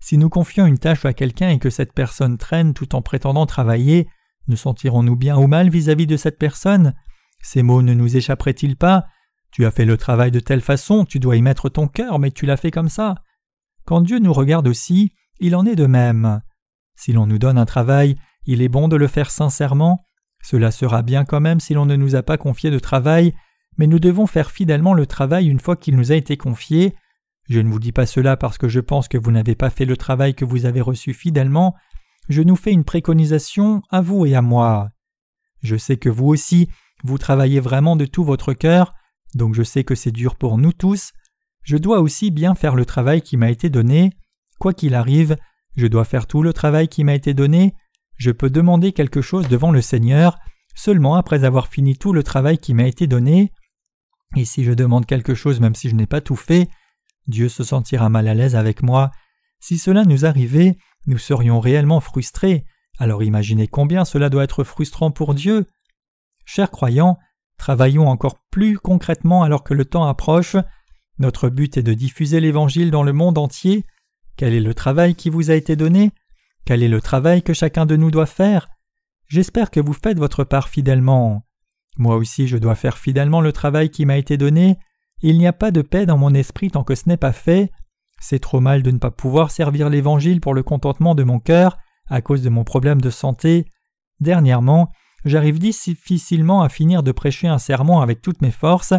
Si 0.00 0.18
nous 0.18 0.28
confions 0.28 0.66
une 0.66 0.78
tâche 0.78 1.04
à 1.04 1.14
quelqu'un 1.14 1.50
et 1.50 1.58
que 1.58 1.70
cette 1.70 1.92
personne 1.92 2.36
traîne 2.36 2.74
tout 2.74 2.94
en 2.94 3.02
prétendant 3.02 3.46
travailler, 3.46 4.08
ne 4.48 4.56
sentirons-nous 4.56 5.16
bien 5.16 5.36
ou 5.38 5.46
mal 5.46 5.70
vis-à-vis 5.70 6.06
de 6.06 6.16
cette 6.16 6.38
personne? 6.38 6.94
Ces 7.40 7.62
mots 7.62 7.82
ne 7.82 7.94
nous 7.94 8.16
échapperaient-ils 8.16 8.76
pas? 8.76 9.06
Tu 9.50 9.64
as 9.64 9.70
fait 9.70 9.84
le 9.84 9.96
travail 9.96 10.30
de 10.30 10.40
telle 10.40 10.60
façon, 10.60 11.04
tu 11.04 11.20
dois 11.20 11.36
y 11.36 11.42
mettre 11.42 11.68
ton 11.68 11.86
cœur, 11.86 12.18
mais 12.18 12.30
tu 12.30 12.44
l'as 12.44 12.56
fait 12.56 12.70
comme 12.70 12.88
ça. 12.88 13.14
Quand 13.84 14.00
Dieu 14.00 14.18
nous 14.18 14.32
regarde 14.32 14.66
aussi, 14.66 15.12
il 15.40 15.54
en 15.56 15.64
est 15.64 15.76
de 15.76 15.86
même. 15.86 16.42
Si 16.96 17.12
l'on 17.12 17.26
nous 17.26 17.38
donne 17.38 17.58
un 17.58 17.66
travail, 17.66 18.16
il 18.46 18.62
est 18.62 18.68
bon 18.68 18.88
de 18.88 18.96
le 18.96 19.06
faire 19.06 19.30
sincèrement. 19.30 20.04
Cela 20.42 20.70
sera 20.70 21.02
bien 21.02 21.24
quand 21.24 21.40
même 21.40 21.60
si 21.60 21.72
l'on 21.72 21.86
ne 21.86 21.96
nous 21.96 22.16
a 22.16 22.22
pas 22.22 22.36
confié 22.36 22.70
de 22.70 22.78
travail, 22.78 23.34
mais 23.78 23.86
nous 23.86 23.98
devons 23.98 24.26
faire 24.26 24.50
fidèlement 24.50 24.94
le 24.94 25.06
travail 25.06 25.48
une 25.48 25.60
fois 25.60 25.76
qu'il 25.76 25.96
nous 25.96 26.12
a 26.12 26.16
été 26.16 26.36
confié. 26.36 26.94
Je 27.48 27.60
ne 27.60 27.68
vous 27.68 27.80
dis 27.80 27.92
pas 27.92 28.06
cela 28.06 28.36
parce 28.36 28.58
que 28.58 28.68
je 28.68 28.80
pense 28.80 29.08
que 29.08 29.18
vous 29.18 29.30
n'avez 29.30 29.54
pas 29.54 29.70
fait 29.70 29.84
le 29.84 29.96
travail 29.96 30.34
que 30.34 30.44
vous 30.44 30.66
avez 30.66 30.80
reçu 30.80 31.12
fidèlement, 31.12 31.74
je 32.28 32.42
nous 32.42 32.56
fais 32.56 32.72
une 32.72 32.84
préconisation 32.84 33.82
à 33.90 34.00
vous 34.00 34.24
et 34.24 34.34
à 34.34 34.42
moi. 34.42 34.88
Je 35.62 35.76
sais 35.76 35.96
que 35.96 36.08
vous 36.08 36.26
aussi, 36.26 36.68
vous 37.02 37.18
travaillez 37.18 37.60
vraiment 37.60 37.96
de 37.96 38.06
tout 38.06 38.24
votre 38.24 38.54
cœur, 38.54 38.92
donc 39.34 39.54
je 39.54 39.62
sais 39.62 39.84
que 39.84 39.94
c'est 39.94 40.12
dur 40.12 40.36
pour 40.36 40.56
nous 40.56 40.72
tous. 40.72 41.12
Je 41.62 41.76
dois 41.76 42.00
aussi 42.00 42.30
bien 42.30 42.54
faire 42.54 42.74
le 42.74 42.86
travail 42.86 43.22
qui 43.22 43.36
m'a 43.36 43.50
été 43.50 43.68
donné. 43.68 44.12
Quoi 44.58 44.72
qu'il 44.72 44.94
arrive, 44.94 45.36
je 45.76 45.86
dois 45.86 46.04
faire 46.04 46.26
tout 46.26 46.42
le 46.42 46.52
travail 46.52 46.88
qui 46.88 47.04
m'a 47.04 47.14
été 47.14 47.34
donné. 47.34 47.74
Je 48.16 48.30
peux 48.30 48.50
demander 48.50 48.92
quelque 48.92 49.20
chose 49.20 49.48
devant 49.48 49.70
le 49.70 49.82
Seigneur 49.82 50.38
seulement 50.74 51.14
après 51.16 51.44
avoir 51.44 51.68
fini 51.68 51.96
tout 51.96 52.12
le 52.12 52.22
travail 52.22 52.58
qui 52.58 52.74
m'a 52.74 52.86
été 52.86 53.06
donné. 53.06 53.52
Et 54.36 54.44
si 54.44 54.64
je 54.64 54.72
demande 54.72 55.06
quelque 55.06 55.34
chose 55.34 55.60
même 55.60 55.74
si 55.74 55.88
je 55.88 55.94
n'ai 55.94 56.06
pas 56.06 56.20
tout 56.20 56.36
fait, 56.36 56.68
Dieu 57.26 57.48
se 57.48 57.64
sentira 57.64 58.08
mal 58.08 58.28
à 58.28 58.34
l'aise 58.34 58.56
avec 58.56 58.82
moi. 58.82 59.10
Si 59.60 59.78
cela 59.78 60.04
nous 60.04 60.26
arrivait, 60.26 60.76
nous 61.06 61.18
serions 61.18 61.60
réellement 61.60 62.00
frustrés, 62.00 62.64
alors 62.98 63.22
imaginez 63.22 63.68
combien 63.68 64.04
cela 64.04 64.30
doit 64.30 64.44
être 64.44 64.64
frustrant 64.64 65.10
pour 65.10 65.34
Dieu. 65.34 65.66
Chers 66.44 66.70
croyants, 66.70 67.18
travaillons 67.56 68.08
encore 68.08 68.40
plus 68.50 68.78
concrètement 68.78 69.42
alors 69.42 69.64
que 69.64 69.74
le 69.74 69.84
temps 69.84 70.06
approche. 70.06 70.56
Notre 71.18 71.48
but 71.48 71.76
est 71.76 71.82
de 71.82 71.94
diffuser 71.94 72.40
l'Évangile 72.40 72.90
dans 72.90 73.02
le 73.02 73.12
monde 73.12 73.38
entier. 73.38 73.84
Quel 74.36 74.52
est 74.52 74.60
le 74.60 74.74
travail 74.74 75.14
qui 75.14 75.30
vous 75.30 75.50
a 75.50 75.54
été 75.54 75.76
donné? 75.76 76.10
Quel 76.64 76.82
est 76.82 76.88
le 76.88 77.00
travail 77.00 77.42
que 77.42 77.54
chacun 77.54 77.86
de 77.86 77.96
nous 77.96 78.10
doit 78.10 78.26
faire? 78.26 78.68
J'espère 79.28 79.70
que 79.70 79.80
vous 79.80 79.92
faites 79.92 80.18
votre 80.18 80.44
part 80.44 80.68
fidèlement. 80.68 81.44
Moi 81.96 82.16
aussi 82.16 82.46
je 82.48 82.58
dois 82.58 82.74
faire 82.74 82.98
fidèlement 82.98 83.40
le 83.40 83.52
travail 83.52 83.90
qui 83.90 84.06
m'a 84.06 84.16
été 84.16 84.36
donné. 84.36 84.78
Il 85.22 85.38
n'y 85.38 85.46
a 85.46 85.52
pas 85.52 85.70
de 85.70 85.82
paix 85.82 86.06
dans 86.06 86.18
mon 86.18 86.34
esprit 86.34 86.70
tant 86.70 86.84
que 86.84 86.94
ce 86.94 87.08
n'est 87.08 87.16
pas 87.16 87.32
fait. 87.32 87.70
C'est 88.20 88.38
trop 88.38 88.60
mal 88.60 88.82
de 88.82 88.90
ne 88.90 88.98
pas 88.98 89.10
pouvoir 89.10 89.50
servir 89.50 89.90
l'Évangile 89.90 90.40
pour 90.40 90.54
le 90.54 90.62
contentement 90.62 91.14
de 91.14 91.24
mon 91.24 91.38
cœur 91.38 91.78
à 92.08 92.20
cause 92.20 92.42
de 92.42 92.48
mon 92.48 92.64
problème 92.64 93.00
de 93.00 93.10
santé. 93.10 93.66
Dernièrement, 94.20 94.90
j'arrive 95.24 95.58
difficilement 95.58 96.62
à 96.62 96.68
finir 96.68 97.02
de 97.02 97.12
prêcher 97.12 97.48
un 97.48 97.58
sermon 97.58 98.00
avec 98.00 98.22
toutes 98.22 98.42
mes 98.42 98.50
forces. 98.50 98.94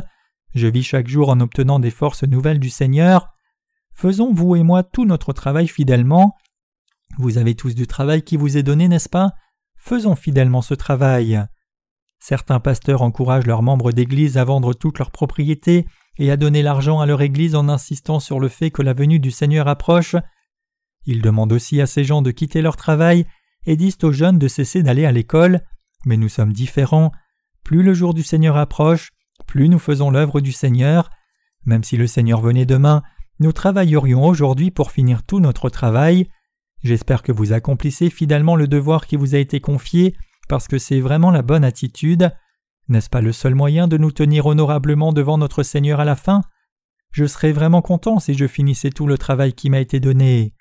Je 0.53 0.67
vis 0.67 0.83
chaque 0.83 1.07
jour 1.07 1.29
en 1.29 1.39
obtenant 1.39 1.79
des 1.79 1.91
forces 1.91 2.23
nouvelles 2.23 2.59
du 2.59 2.69
Seigneur. 2.69 3.29
Faisons, 3.93 4.33
vous 4.33 4.55
et 4.55 4.63
moi, 4.63 4.83
tout 4.83 5.05
notre 5.05 5.33
travail 5.33 5.67
fidèlement. 5.67 6.35
Vous 7.17 7.37
avez 7.37 7.55
tous 7.55 7.75
du 7.75 7.87
travail 7.87 8.23
qui 8.23 8.37
vous 8.37 8.57
est 8.57 8.63
donné, 8.63 8.87
n'est-ce 8.87 9.09
pas? 9.09 9.33
Faisons 9.77 10.15
fidèlement 10.15 10.61
ce 10.61 10.73
travail. 10.73 11.45
Certains 12.27 12.59
pasteurs 12.59 13.03
encouragent 13.03 13.45
leurs 13.45 13.61
membres 13.61 13.91
d'Église 13.91 14.39
à 14.39 14.43
vendre 14.43 14.73
toutes 14.73 14.97
leurs 14.97 15.11
propriétés 15.11 15.85
et 16.17 16.31
à 16.31 16.37
donner 16.37 16.63
l'argent 16.63 16.99
à 16.99 17.05
leur 17.05 17.21
Église 17.21 17.53
en 17.53 17.69
insistant 17.69 18.19
sur 18.19 18.39
le 18.39 18.47
fait 18.47 18.71
que 18.71 18.81
la 18.81 18.93
venue 18.93 19.19
du 19.19 19.29
Seigneur 19.29 19.67
approche. 19.67 20.15
Ils 21.05 21.21
demandent 21.21 21.53
aussi 21.53 21.79
à 21.81 21.85
ces 21.85 22.03
gens 22.03 22.23
de 22.23 22.31
quitter 22.31 22.63
leur 22.63 22.77
travail 22.77 23.27
et 23.67 23.75
disent 23.75 23.99
aux 24.01 24.11
jeunes 24.11 24.39
de 24.39 24.47
cesser 24.47 24.81
d'aller 24.81 25.05
à 25.05 25.11
l'école, 25.11 25.61
mais 26.03 26.17
nous 26.17 26.27
sommes 26.27 26.51
différents. 26.51 27.11
Plus 27.63 27.83
le 27.83 27.93
jour 27.93 28.15
du 28.15 28.23
Seigneur 28.23 28.57
approche, 28.57 29.11
plus 29.45 29.69
nous 29.69 29.77
faisons 29.77 30.09
l'œuvre 30.09 30.41
du 30.41 30.51
Seigneur. 30.51 31.11
Même 31.63 31.83
si 31.83 31.95
le 31.95 32.07
Seigneur 32.07 32.41
venait 32.41 32.65
demain, 32.65 33.03
nous 33.39 33.51
travaillerions 33.51 34.25
aujourd'hui 34.25 34.71
pour 34.71 34.89
finir 34.89 35.21
tout 35.21 35.39
notre 35.39 35.69
travail. 35.69 36.27
J'espère 36.83 37.21
que 37.21 37.31
vous 37.31 37.53
accomplissez 37.53 38.09
fidèlement 38.09 38.55
le 38.55 38.67
devoir 38.67 39.05
qui 39.05 39.15
vous 39.15 39.35
a 39.35 39.37
été 39.37 39.59
confié, 39.59 40.15
parce 40.47 40.67
que 40.67 40.77
c'est 40.77 40.99
vraiment 40.99 41.31
la 41.31 41.41
bonne 41.41 41.63
attitude. 41.63 42.31
N'est-ce 42.87 43.09
pas 43.09 43.21
le 43.21 43.31
seul 43.31 43.55
moyen 43.55 43.87
de 43.87 43.97
nous 43.97 44.11
tenir 44.11 44.45
honorablement 44.45 45.11
devant 45.11 45.37
notre 45.37 45.63
Seigneur 45.63 45.99
à 45.99 46.05
la 46.05 46.15
fin? 46.15 46.41
Je 47.11 47.25
serais 47.25 47.51
vraiment 47.51 47.81
content 47.81 48.19
si 48.19 48.33
je 48.33 48.45
finissais 48.45 48.89
tout 48.89 49.07
le 49.07 49.17
travail 49.17 49.53
qui 49.53 49.69
m'a 49.69 49.79
été 49.79 49.99
donné. 49.99 50.53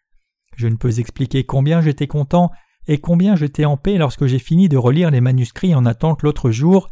Je 0.57 0.69
ne 0.69 0.77
peux 0.77 1.01
expliquer 1.01 1.45
combien 1.45 1.81
j'étais 1.81 2.07
content 2.07 2.51
et 2.87 2.99
combien 2.99 3.35
j'étais 3.35 3.65
en 3.65 3.77
paix 3.77 3.99
lorsque 3.99 4.27
j'ai 4.27 4.39
fini 4.39 4.69
de 4.69 4.77
relire 4.77 5.11
les 5.11 5.21
manuscrits 5.21 5.75
en 5.75 5.85
attente 5.85 6.23
l'autre 6.23 6.51
jour. 6.51 6.89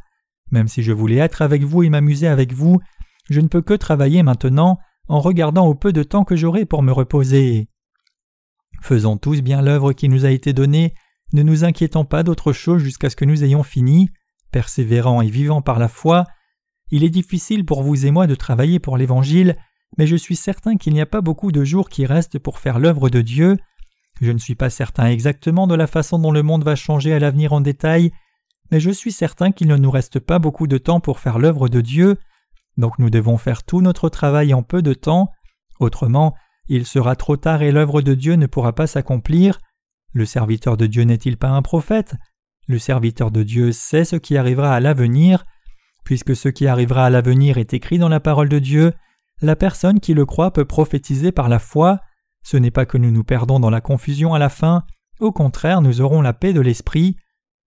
Même 0.51 0.69
si 0.69 0.83
je 0.83 0.93
voulais 0.93 1.17
être 1.17 1.43
avec 1.43 1.63
vous 1.63 1.83
et 1.83 1.91
m'amuser 1.91 2.27
avec 2.27 2.53
vous, 2.53 2.81
je 3.31 3.41
ne 3.41 3.49
peux 3.49 3.63
que 3.63 3.75
travailler 3.75 4.23
maintenant 4.23 4.79
en 5.09 5.21
regardant 5.21 5.67
au 5.67 5.75
peu 5.75 5.93
de 5.93 6.03
temps 6.03 6.25
que 6.25 6.37
j'aurai 6.37 6.67
pour 6.67 6.83
me 6.83 6.93
reposer. 6.93 7.69
Faisons 8.81 9.17
tous 9.17 9.43
bien 9.43 9.63
l'œuvre 9.63 9.93
qui 9.93 10.09
nous 10.09 10.25
a 10.25 10.31
été 10.31 10.53
donnée, 10.53 10.95
ne 11.33 11.43
nous 11.43 11.65
inquiétons 11.65 12.05
pas 12.05 12.23
d'autre 12.23 12.53
chose 12.53 12.83
jusqu'à 12.83 13.11
ce 13.11 13.17
que 13.17 13.25
nous 13.25 13.45
ayons 13.45 13.63
fini 13.63 14.11
persévérant 14.53 15.23
et 15.23 15.29
vivant 15.29 15.63
par 15.63 15.79
la 15.79 15.89
foi, 15.89 16.27
il 16.91 17.05
est 17.05 17.11
difficile 17.11 17.65
pour 17.65 17.83
vous 17.83 18.07
et 18.07 18.11
moi 18.11 18.27
de 18.27 18.35
travailler 18.35 18.79
pour 18.79 18.99
l'Évangile, 18.99 19.57
mais 19.99 20.07
je 20.07 20.15
suis 20.15 20.37
certain 20.37 20.77
qu'il 20.77 20.93
n'y 20.93 21.01
a 21.01 21.07
pas 21.07 21.23
beaucoup 21.23 21.51
de 21.51 21.65
jours 21.65 21.89
qui 21.89 22.07
restent 22.07 22.39
pour 22.39 22.59
faire 22.59 22.79
l'œuvre 22.79 23.09
de 23.09 23.23
Dieu. 23.23 23.57
Je 24.21 24.31
ne 24.31 24.39
suis 24.39 24.55
pas 24.55 24.71
certain 24.71 25.07
exactement 25.07 25.67
de 25.67 25.75
la 25.75 25.87
façon 25.87 26.19
dont 26.19 26.31
le 26.31 26.43
monde 26.43 26.65
va 26.65 26.77
changer 26.77 27.15
à 27.15 27.19
l'avenir 27.19 27.55
en 27.55 27.63
détail, 27.63 28.13
mais 28.71 28.79
je 28.79 28.91
suis 28.91 29.11
certain 29.11 29.53
qu'il 29.53 29.69
ne 29.69 29.77
nous 29.77 29.91
reste 29.91 30.21
pas 30.21 30.39
beaucoup 30.39 30.67
de 30.67 30.79
temps 30.79 31.01
pour 31.01 31.19
faire 31.19 31.39
l'œuvre 31.39 31.69
de 31.69 31.81
Dieu, 31.81 32.17
donc 32.77 32.99
nous 32.99 33.11
devons 33.11 33.39
faire 33.39 33.65
tout 33.65 33.81
notre 33.81 34.09
travail 34.11 34.55
en 34.55 34.63
peu 34.63 34.83
de 34.83 34.95
temps, 34.95 35.31
autrement 35.81 36.35
il 36.69 36.87
sera 36.87 37.17
trop 37.17 37.37
tard 37.37 37.63
et 37.63 37.73
l'œuvre 37.73 38.03
de 38.03 38.15
Dieu 38.15 38.35
ne 38.35 38.47
pourra 38.47 38.75
pas 38.75 38.87
s'accomplir. 38.87 39.59
Le 40.13 40.25
serviteur 40.27 40.77
de 40.77 40.87
Dieu 40.87 41.05
n'est-il 41.05 41.37
pas 41.37 41.49
un 41.49 41.63
prophète? 41.63 42.15
Le 42.69 42.79
serviteur 42.79 43.31
de 43.31 43.43
Dieu 43.43 43.73
sait 43.73 44.05
ce 44.05 44.17
qui 44.17 44.37
arrivera 44.37 44.75
à 44.75 44.81
l'avenir. 44.81 45.45
Puisque 46.05 46.37
ce 46.37 46.49
qui 46.49 46.67
arrivera 46.67 47.07
à 47.07 47.11
l'avenir 47.11 47.59
est 47.59 47.75
écrit 47.75 47.99
dans 47.99 48.09
la 48.09 48.21
parole 48.21 48.49
de 48.49 48.59
Dieu, 48.59 48.93
la 49.41 49.57
personne 49.57 50.01
qui 50.01 50.15
le 50.15 50.27
croit 50.27 50.53
peut 50.53 50.65
prophétiser 50.65 51.33
par 51.33 51.49
la 51.49 51.59
foi. 51.59 52.01
Ce 52.45 52.57
n'est 52.57 52.71
pas 52.71 52.87
que 52.87 52.99
nous 52.99 53.11
nous 53.11 53.25
perdons 53.25 53.61
dans 53.61 53.71
la 53.71 53.81
confusion 53.81 54.35
à 54.35 54.39
la 54.39 54.49
fin, 54.49 54.85
au 55.21 55.33
contraire 55.33 55.81
nous 55.81 56.01
aurons 56.01 56.23
la 56.23 56.33
paix 56.33 56.53
de 56.53 56.61
l'esprit. 56.61 57.17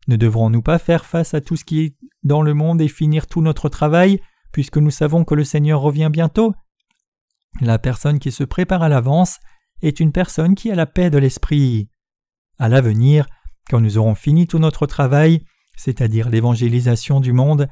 Ne 0.08 0.18
devrons-nous 0.18 0.62
pas 0.62 0.80
faire 0.80 1.06
face 1.06 1.34
à 1.34 1.42
tout 1.42 1.56
ce 1.56 1.66
qui 1.66 1.82
est 1.82 1.96
dans 2.24 2.42
le 2.42 2.54
monde 2.54 2.82
et 2.82 2.88
finir 2.88 3.28
tout 3.28 3.42
notre 3.42 3.70
travail, 3.70 4.20
puisque 4.52 4.78
nous 4.78 4.92
savons 4.92 5.24
que 5.24 5.36
le 5.36 5.44
Seigneur 5.44 5.82
revient 5.82 6.10
bientôt? 6.12 6.54
La 7.62 7.80
personne 7.80 8.20
qui 8.20 8.32
se 8.32 8.44
prépare 8.44 8.84
à 8.84 8.90
l'avance 8.90 9.40
est 9.82 10.00
une 10.00 10.12
personne 10.12 10.56
qui 10.56 10.72
a 10.72 10.76
la 10.76 10.86
paix 10.86 11.10
de 11.10 11.18
l'esprit. 11.18 11.90
À 12.58 12.70
l'avenir, 12.70 13.26
quand 13.70 13.82
nous 13.82 13.98
aurons 13.98 14.16
fini 14.16 14.48
tout 14.48 14.60
notre 14.60 14.86
travail, 14.86 15.42
c'est-à-dire 15.76 16.30
l'évangélisation 16.30 17.20
du 17.20 17.34
monde, 17.34 17.68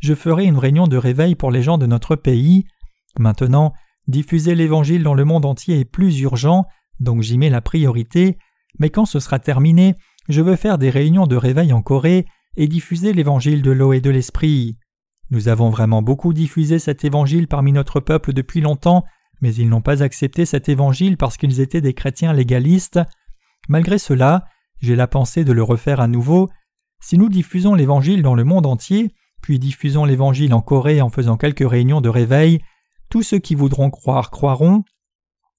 je 0.00 0.14
ferai 0.14 0.44
une 0.44 0.58
réunion 0.58 0.86
de 0.86 0.96
réveil 0.96 1.34
pour 1.34 1.50
les 1.50 1.62
gens 1.62 1.78
de 1.78 1.86
notre 1.86 2.14
pays. 2.16 2.64
Maintenant, 3.18 3.72
diffuser 4.06 4.54
l'Évangile 4.54 5.02
dans 5.02 5.14
le 5.14 5.24
monde 5.24 5.44
entier 5.44 5.80
est 5.80 5.84
plus 5.84 6.20
urgent, 6.20 6.66
donc 7.00 7.22
j'y 7.22 7.38
mets 7.38 7.50
la 7.50 7.60
priorité, 7.60 8.38
mais 8.78 8.90
quand 8.90 9.06
ce 9.06 9.20
sera 9.20 9.38
terminé, 9.38 9.96
je 10.28 10.42
veux 10.42 10.56
faire 10.56 10.78
des 10.78 10.90
réunions 10.90 11.26
de 11.26 11.36
réveil 11.36 11.72
en 11.72 11.82
Corée 11.82 12.26
et 12.56 12.68
diffuser 12.68 13.12
l'Évangile 13.12 13.62
de 13.62 13.70
l'eau 13.70 13.92
et 13.92 14.00
de 14.00 14.10
l'Esprit. 14.10 14.76
Nous 15.30 15.48
avons 15.48 15.70
vraiment 15.70 16.02
beaucoup 16.02 16.32
diffusé 16.32 16.78
cet 16.78 17.04
Évangile 17.04 17.48
parmi 17.48 17.72
notre 17.72 18.00
peuple 18.00 18.32
depuis 18.32 18.60
longtemps, 18.60 19.04
mais 19.40 19.54
ils 19.54 19.68
n'ont 19.68 19.82
pas 19.82 20.02
accepté 20.02 20.46
cet 20.46 20.68
Évangile 20.68 21.16
parce 21.16 21.36
qu'ils 21.36 21.60
étaient 21.60 21.80
des 21.80 21.94
chrétiens 21.94 22.32
légalistes. 22.32 23.00
Malgré 23.68 23.98
cela, 23.98 24.46
j'ai 24.80 24.96
la 24.96 25.06
pensée 25.06 25.44
de 25.44 25.52
le 25.52 25.62
refaire 25.62 26.00
à 26.00 26.08
nouveau. 26.08 26.48
Si 27.00 27.18
nous 27.18 27.28
diffusons 27.28 27.74
l'Évangile 27.74 28.22
dans 28.22 28.34
le 28.34 28.44
monde 28.44 28.66
entier, 28.66 29.14
puis 29.42 29.58
diffusons 29.58 30.04
l'Évangile 30.04 30.54
en 30.54 30.60
Corée 30.60 31.00
en 31.00 31.10
faisant 31.10 31.36
quelques 31.36 31.68
réunions 31.68 32.00
de 32.00 32.08
réveil, 32.08 32.60
tous 33.10 33.22
ceux 33.22 33.38
qui 33.38 33.54
voudront 33.54 33.90
croire 33.90 34.30
croiront. 34.30 34.84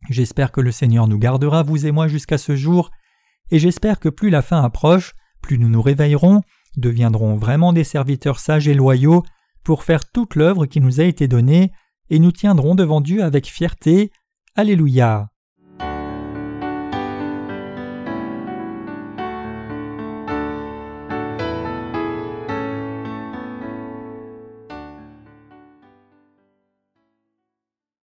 J'espère 0.10 0.52
que 0.52 0.62
le 0.62 0.72
Seigneur 0.72 1.08
nous 1.08 1.18
gardera, 1.18 1.64
vous 1.64 1.86
et 1.86 1.92
moi, 1.92 2.08
jusqu'à 2.08 2.38
ce 2.38 2.56
jour, 2.56 2.92
et 3.52 3.60
j'espère 3.60 4.00
que 4.00 4.10
plus 4.10 4.30
la 4.30 4.42
fin 4.42 4.64
approche, 4.64 5.14
plus 5.42 5.58
nous 5.58 5.70
nous 5.70 5.82
réveillerons, 5.82 6.42
deviendrons 6.78 7.36
vraiment 7.36 7.74
des 7.74 7.84
serviteurs 7.84 8.40
sages 8.40 8.68
et 8.68 8.74
loyaux 8.74 9.24
pour 9.64 9.84
faire 9.84 10.10
toute 10.10 10.36
l'œuvre 10.36 10.66
qui 10.66 10.80
nous 10.80 11.00
a 11.00 11.04
été 11.04 11.28
donnée, 11.28 11.72
et 12.10 12.20
nous 12.20 12.32
tiendrons 12.32 12.76
devant 12.76 13.02
Dieu 13.02 13.24
avec 13.24 13.48
fierté. 13.48 14.12
Alléluia. 14.56 15.30